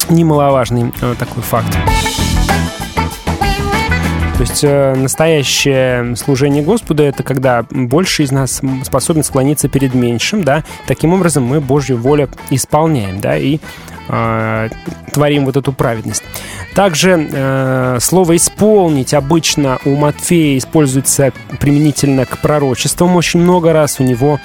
[0.09, 1.77] немаловажный э, такой факт.
[4.35, 10.43] То есть э, настоящее служение Господу это когда больше из нас способен склониться перед меньшим,
[10.43, 10.63] да.
[10.87, 13.59] Таким образом мы Божью волю исполняем, да, и
[14.09, 14.69] э,
[15.11, 16.23] творим вот эту праведность.
[16.73, 23.99] Также э, слово «исполнить» обычно у Матфея используется применительно к пророчествам очень много раз.
[23.99, 24.39] У него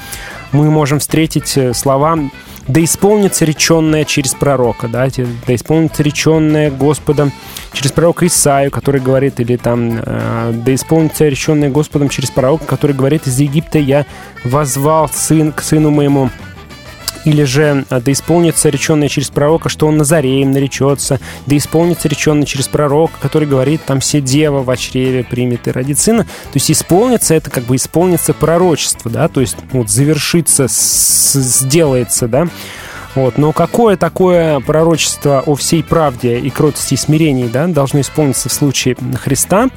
[0.52, 2.18] мы можем встретить э, слова
[2.68, 5.08] да исполнится реченное через пророка, да,
[5.46, 7.32] да исполнится реченное Господом
[7.72, 12.96] через пророка Исаию, который говорит, или там, э, да исполнится реченное Господом через пророка, который
[12.96, 14.06] говорит, из Египта я
[14.44, 16.30] возвал сын к сыну моему,
[17.26, 22.46] или же э, да исполнится реченное через пророка, что он Назареем наречется, да исполнится реченное
[22.46, 26.22] через пророка, который говорит, там все дева в чреве примет и родит сына.
[26.22, 32.48] То есть исполнится это как бы исполнится пророчество, да, то есть вот завершится, сделается, да.
[33.16, 33.38] Вот.
[33.38, 38.52] Но какое такое пророчество о всей правде и кротости и смирении да, должно исполниться в
[38.52, 39.68] случае Христа?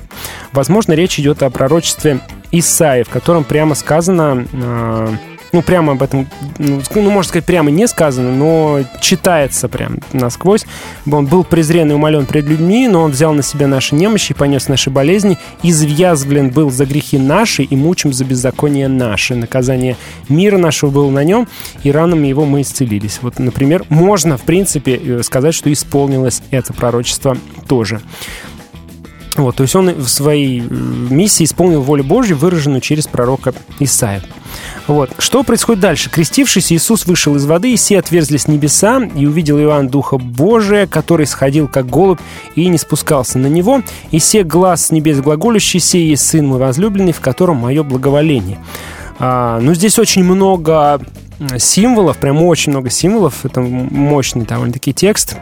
[0.52, 2.20] Возможно, речь идет о пророчестве
[2.52, 5.08] Исаи, в котором прямо сказано, э,
[5.52, 6.28] ну, прямо об этом,
[6.58, 10.66] ну, ну, можно сказать, прямо не сказано, но читается прям насквозь.
[11.10, 14.36] Он был презрен и умолен пред людьми, но он взял на себя наши немощи и
[14.36, 19.36] понес наши болезни, извъязвлен был за грехи наши и мучим за беззаконие наши.
[19.36, 19.98] Наказание
[20.28, 21.48] мира нашего было на нем,
[21.84, 23.20] и ранами его мы исцелились.
[23.22, 28.02] Вот, например, можно, в принципе, э, сказать, что исполнилось это пророчество тоже.
[29.40, 34.22] Вот, то есть он в своей миссии исполнил волю Божью, выраженную через пророка Исаия.
[34.86, 35.12] Вот.
[35.18, 36.10] Что происходит дальше?
[36.10, 41.26] Крестившись, Иисус вышел из воды, и все отверзлись небеса, и увидел Иоанн Духа Божия, который
[41.26, 42.20] сходил как голубь
[42.56, 46.60] и не спускался на него, и все глаз с небес глаголющий, сей есть Сын мой
[46.60, 48.60] возлюбленный, в котором мое благоволение.
[49.20, 51.00] А, ну, здесь очень много
[51.58, 53.46] символов, прям очень много символов.
[53.46, 55.36] Это мощный довольно-таки текст.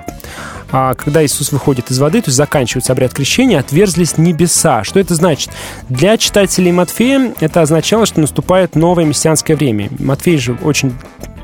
[0.69, 4.84] А когда Иисус выходит из воды, то есть заканчивается обряд крещения, отверзлись небеса.
[4.84, 5.52] Что это значит?
[5.88, 9.90] Для читателей Матфея это означало, что наступает новое мессианское время.
[9.99, 10.94] Матфей же очень...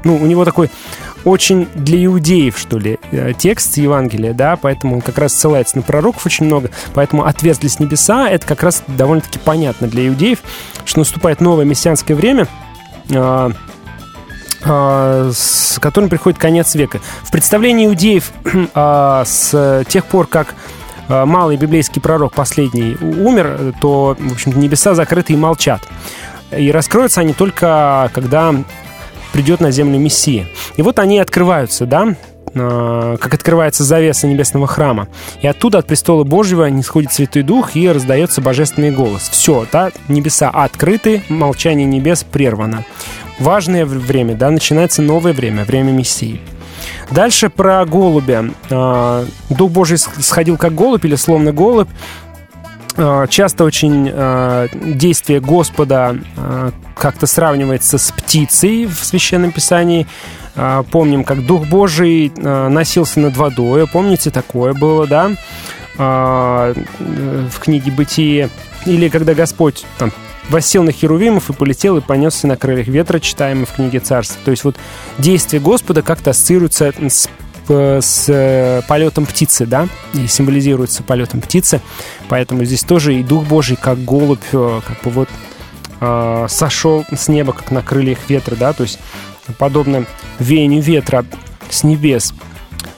[0.04, 0.70] Ну, у него такой
[1.24, 5.82] очень для иудеев, что ли, э, текст Евангелия, да, поэтому он как раз ссылается на
[5.82, 10.40] пророков очень много, поэтому «отверзлись небеса»— это как раз довольно-таки понятно для иудеев,
[10.84, 12.50] что наступает новое мессианское время,
[13.16, 13.54] а,
[14.66, 17.00] с которым приходит конец века.
[17.24, 18.32] В представлении иудеев
[18.74, 20.56] а, с тех пор, как
[21.10, 25.82] а, малый библейский пророк последний умер, то, в общем небеса закрыты и молчат.
[26.56, 28.54] И раскроются они только, когда
[29.34, 30.48] придет на землю Мессия.
[30.78, 32.16] И вот они открываются, да,
[32.56, 35.08] а, как открывается завеса небесного храма.
[35.42, 39.30] И оттуда, от престола Божьего, не сходит Святой Дух и раздается божественный голос.
[39.30, 42.86] Все, да, небеса открыты, молчание небес прервано.
[43.40, 46.40] Важное время, да, начинается новое время, время Мессии.
[47.12, 48.46] Дальше про голубя.
[48.70, 51.90] А, Дух Божий сходил как голубь или словно голубь.
[52.96, 56.18] А, Часто очень а, действие Господа
[56.96, 60.08] как-то сравнивается с птицей в Священном Писании.
[60.92, 63.88] Помним, как Дух Божий носился над водой.
[63.88, 65.32] Помните, такое было, да?
[65.98, 68.50] А, В книге «Бытие».
[68.86, 70.12] Или когда Господь там,
[70.50, 74.38] воссел на херувимов и полетел и понесся на крыльях ветра, читаемый в книге царств.
[74.44, 74.76] То есть вот
[75.18, 77.30] действие Господа как-то ассоциируется с
[77.68, 81.82] п- с э, полетом птицы, да, и символизируется полетом птицы,
[82.30, 85.30] поэтому здесь тоже и Дух Божий, как голубь, э, как бы вот
[86.02, 89.00] э, сошел с неба, как на крыльях ветра, да, то есть
[89.58, 90.06] подобно
[90.40, 91.26] веянию ветра
[91.70, 92.34] с небес.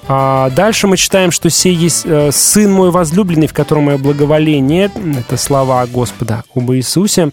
[0.08, 4.92] А дальше мы читаем, что сей есть э, Сын мой возлюбленный, в котором мое благоволение.
[5.18, 7.32] Это слова Господа об Иисусе.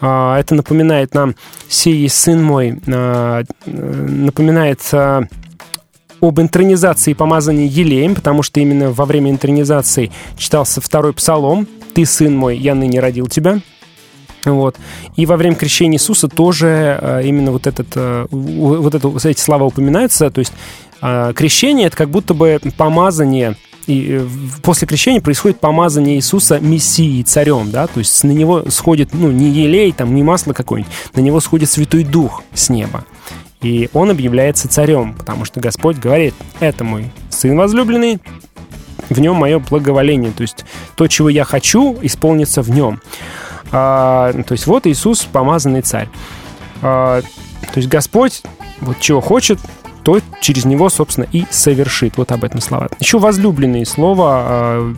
[0.00, 1.34] А, это напоминает нам,
[1.68, 4.80] сей есть Сын мой, а, напоминает
[6.20, 12.06] об интронизации и помазании елеем, потому что именно во время интронизации читался второй псалом «Ты,
[12.06, 13.60] сын мой, я ныне родил тебя».
[14.44, 14.76] Вот.
[15.16, 19.64] И во время крещения Иисуса тоже э, именно вот, этот, э, вот это, эти слова
[19.64, 20.30] упоминаются.
[20.30, 20.52] То есть
[21.34, 23.56] крещение— это как будто бы помазание
[23.86, 24.26] и э,
[24.62, 29.50] после крещения происходит помазание Иисуса Мессией, царем, да, то есть на него сходит, ну, не
[29.50, 33.04] елей, там, не масло какое-нибудь, на него сходит Святой Дух с неба.
[33.60, 38.20] И он объявляется царем, потому что Господь говорит, это мой сын возлюбленный,
[39.08, 40.32] в нем мое благоволение.
[40.32, 40.64] То есть
[40.96, 43.00] то, чего я хочу, исполнится в нем.
[43.72, 46.08] А, то есть вот Иисус помазанный царь.
[46.82, 48.42] А, то есть Господь
[48.80, 49.58] вот чего хочет,
[50.04, 52.16] то через него, собственно, и совершит.
[52.18, 52.88] Вот об этом слова.
[53.00, 54.42] Еще возлюбленные слова.
[54.46, 54.94] а,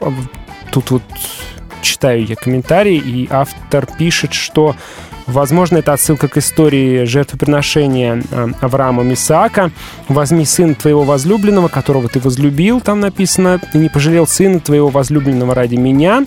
[0.00, 0.28] в-
[0.70, 1.02] Тут вот
[1.80, 4.74] читаю я комментарий, и автор пишет, что
[5.26, 9.70] Возможно, это отсылка к истории жертвоприношения э, Авраама Исаака.
[10.08, 15.54] «Возьми сына твоего возлюбленного, которого ты возлюбил», там написано, «и не пожалел сына твоего возлюбленного
[15.54, 16.24] ради меня».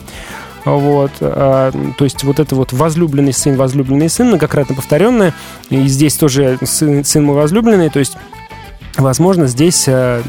[0.66, 5.34] Вот, э, то есть вот это вот возлюбленный сын, возлюбленный сын, многократно повторенное.
[5.70, 8.18] И здесь тоже сын, сын мой возлюбленный, то есть
[8.98, 10.22] Возможно, здесь э,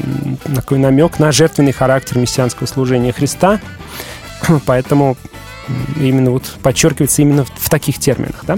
[0.55, 3.59] такой намек на жертвенный характер мессианского служения Христа,
[4.65, 5.17] поэтому
[5.99, 8.57] именно вот подчеркивается именно в, таких терминах, да.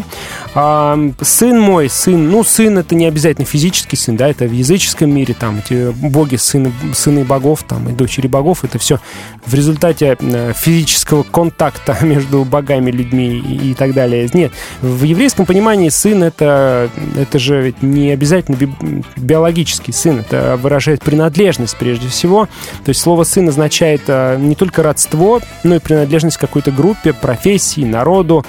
[0.53, 5.11] А, сын мой, сын, ну, сын это не обязательно физический сын, да, это в языческом
[5.11, 8.99] мире, там, эти боги, сыны, сыны богов, там, и дочери богов, это все
[9.45, 14.29] в результате э, физического контакта между богами, людьми и, и так далее.
[14.33, 14.51] Нет,
[14.81, 21.01] в еврейском понимании сын это, это же ведь не обязательно би- биологический сын, это выражает
[21.01, 22.47] принадлежность прежде всего.
[22.83, 26.94] То есть слово сын означает э, не только родство, но и принадлежность к какой-то группе,
[27.21, 28.45] профессии, народу.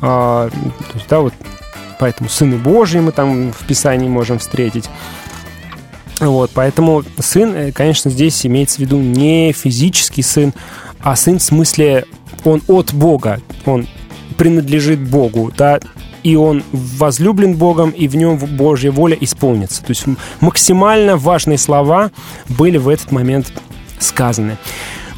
[0.00, 1.34] А, то есть, да, вот
[1.98, 4.88] поэтому сыны Божьи мы там в Писании можем встретить.
[6.20, 10.52] Вот, поэтому сын, э, конечно, здесь имеется в виду не физический сын,
[11.00, 12.06] а сын в смысле
[12.44, 13.86] он от Бога, он
[14.36, 15.78] принадлежит Богу, да,
[16.24, 19.82] и он возлюблен Богом, и в нем Божья воля исполнится.
[19.82, 20.04] То есть
[20.40, 22.10] максимально важные слова
[22.48, 23.52] были в этот момент
[24.00, 24.56] сказаны.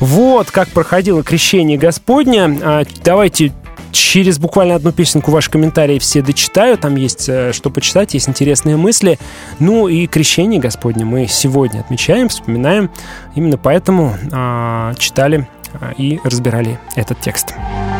[0.00, 2.58] Вот как проходило крещение Господня.
[2.62, 3.52] А, Давайте
[3.92, 6.78] через буквально одну песенку ваши комментарии все дочитаю.
[6.78, 9.18] Там есть э, что почитать, есть интересные мысли.
[9.58, 12.90] Ну и крещение Господне мы сегодня отмечаем, вспоминаем.
[13.34, 17.54] Именно поэтому а, читали а, и разбирали этот текст.
[17.54, 17.99] Нет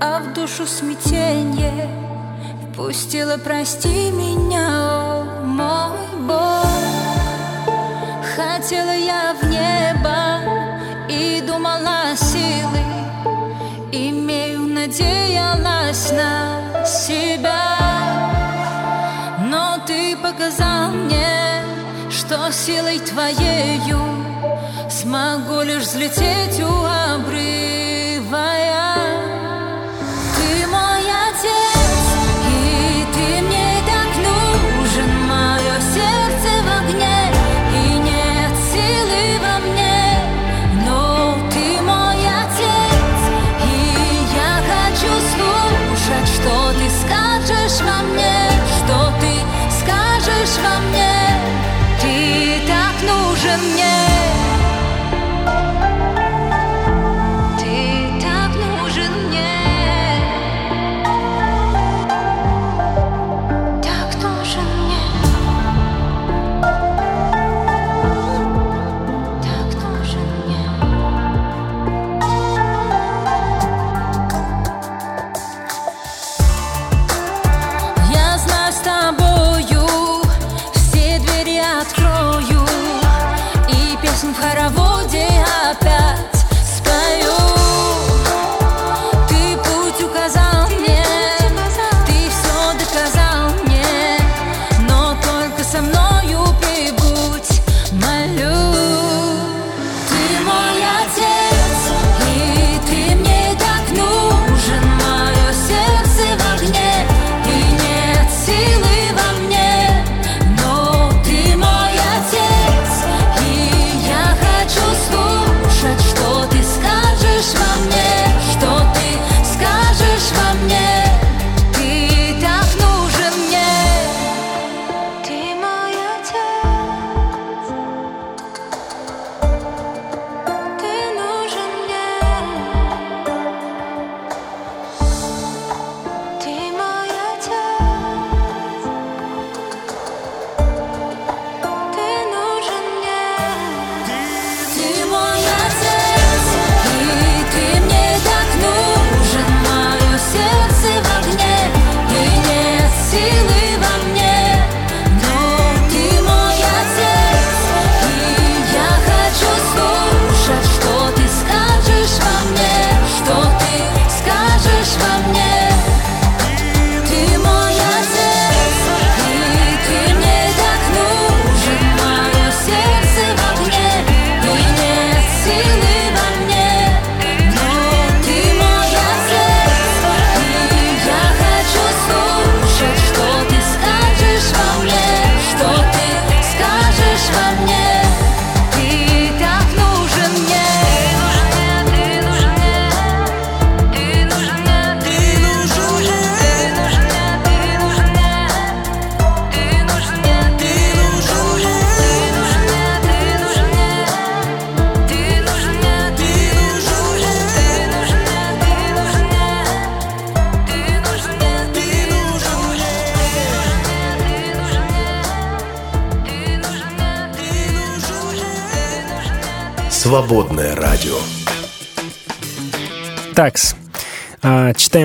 [0.00, 1.88] а в душу смятенье
[2.72, 6.66] Впустила, прости меня, о мой Бог
[8.36, 10.40] Хотела я в небо
[11.08, 12.84] и думала силы
[13.90, 17.76] Имею, надеялась на себя
[19.40, 21.64] Но ты показал мне,
[22.10, 23.98] что силой твоею
[24.88, 26.84] Смогу лишь взлететь у
[27.14, 27.68] обрыва.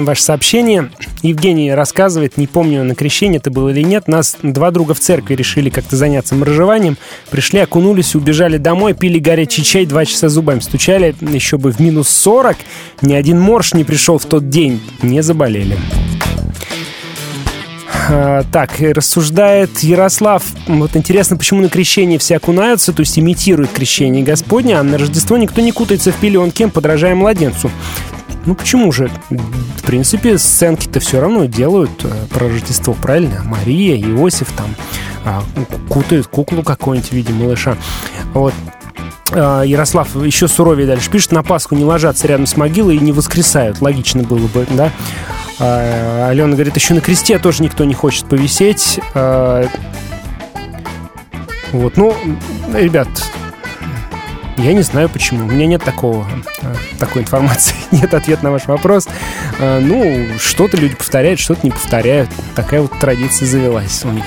[0.04, 0.90] Читаем ваше сообщение.
[1.22, 5.34] Евгений рассказывает, не помню, на крещение это было или нет, нас два друга в церкви
[5.34, 6.98] решили как-то заняться морожеванием.
[7.30, 12.10] Пришли, окунулись, убежали домой, пили горячий чай, два часа зубами стучали, еще бы в минус
[12.10, 12.58] 40.
[13.02, 15.78] Ни один морж не пришел в тот день, не заболели.
[18.10, 20.44] А, Так, рассуждает Ярослав.
[20.68, 25.38] Вот интересно, почему на крещение все окунаются, то есть имитируют крещение Господня, а на Рождество
[25.38, 27.72] никто не кутается в пеленки, подражая младенцу.
[28.46, 29.10] Ну почему же?
[29.30, 33.42] В принципе, сценки-то все равно делают э, про Рождество, правильно?
[33.44, 34.76] Мария, Иосиф там
[35.24, 35.44] а,
[35.90, 37.78] кутают куклу какую-нибудь в виде малыша.
[38.34, 38.54] Вот.
[39.32, 43.14] А, Ярослав еще суровее дальше пишет, на Пасху не ложатся рядом с могилой и не
[43.14, 43.82] воскресают.
[43.82, 44.92] Логично было бы, да?
[45.60, 49.00] А, Алена говорит, еще на кресте тоже никто не хочет повисеть.
[51.72, 52.16] Вот, ну,
[52.72, 53.08] ребят,
[54.58, 55.46] я не знаю почему.
[55.46, 56.28] У меня нет такого,
[56.62, 59.08] э, такой информации, нет ответа на ваш вопрос.
[59.60, 62.30] Э, Ну, что-то люди повторяют, что-то не повторяют.
[62.56, 64.26] Такая вот традиция завелась у них.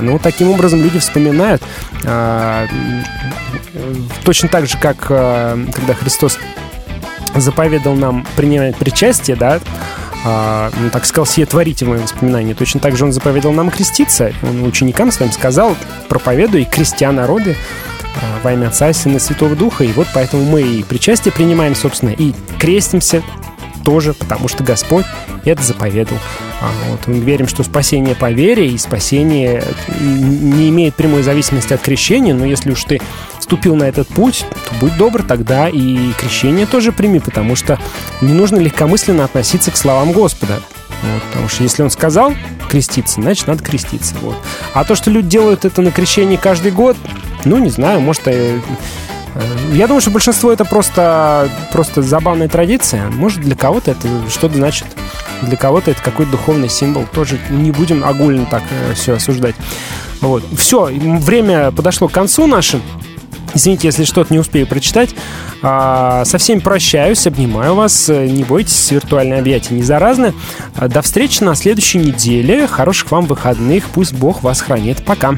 [0.00, 1.62] Ну, таким образом люди вспоминают.
[2.04, 2.66] э,
[4.24, 6.38] Точно так же, как когда Христос
[7.34, 9.60] заповедал нам принимать причастие, да,
[10.24, 12.54] ну, так сказал, сие творите в моем воспоминании.
[12.54, 14.32] Точно так же он заповедал нам креститься.
[14.42, 15.76] Он ученикам своим сказал,
[16.08, 17.56] проповедуй, крестя народы
[18.42, 19.84] во имя Отца, Сына и Святого Духа.
[19.84, 23.22] И вот поэтому мы и причастие принимаем, собственно, и крестимся
[23.84, 25.06] тоже, потому что Господь
[25.44, 26.18] это заповедал.
[26.60, 29.62] А, вот мы верим, что спасение по вере и спасение
[30.00, 33.00] не имеет прямой зависимости от крещения, но если уж ты
[33.38, 37.78] вступил на этот путь, то будь добр тогда и крещение тоже прими, потому что
[38.20, 40.60] не нужно легкомысленно относиться к словам Господа.
[41.02, 42.32] Вот, потому что если он сказал
[42.68, 44.16] креститься, значит надо креститься.
[44.20, 44.36] Вот.
[44.74, 46.96] А то, что люди делают это на крещении каждый год,
[47.46, 48.58] ну не знаю, может э,
[49.34, 49.40] э,
[49.72, 53.08] я думаю, что большинство это просто, просто забавная традиция.
[53.10, 54.86] Может, для кого-то это что-то значит.
[55.42, 57.06] Для кого-то это какой-то духовный символ.
[57.12, 58.62] Тоже не будем огульно так
[58.94, 59.54] все осуждать.
[60.20, 60.42] Вот.
[60.56, 62.80] Все, время подошло к концу наше.
[63.54, 65.14] Извините, если что-то не успею прочитать.
[65.62, 68.08] А, со всеми прощаюсь, обнимаю вас.
[68.08, 70.34] Не бойтесь, виртуальное объятие не заразно.
[70.74, 72.66] А, До встречи на следующей неделе.
[72.66, 73.84] Хороших вам выходных.
[73.90, 75.04] Пусть Бог вас хранит.
[75.04, 75.36] Пока.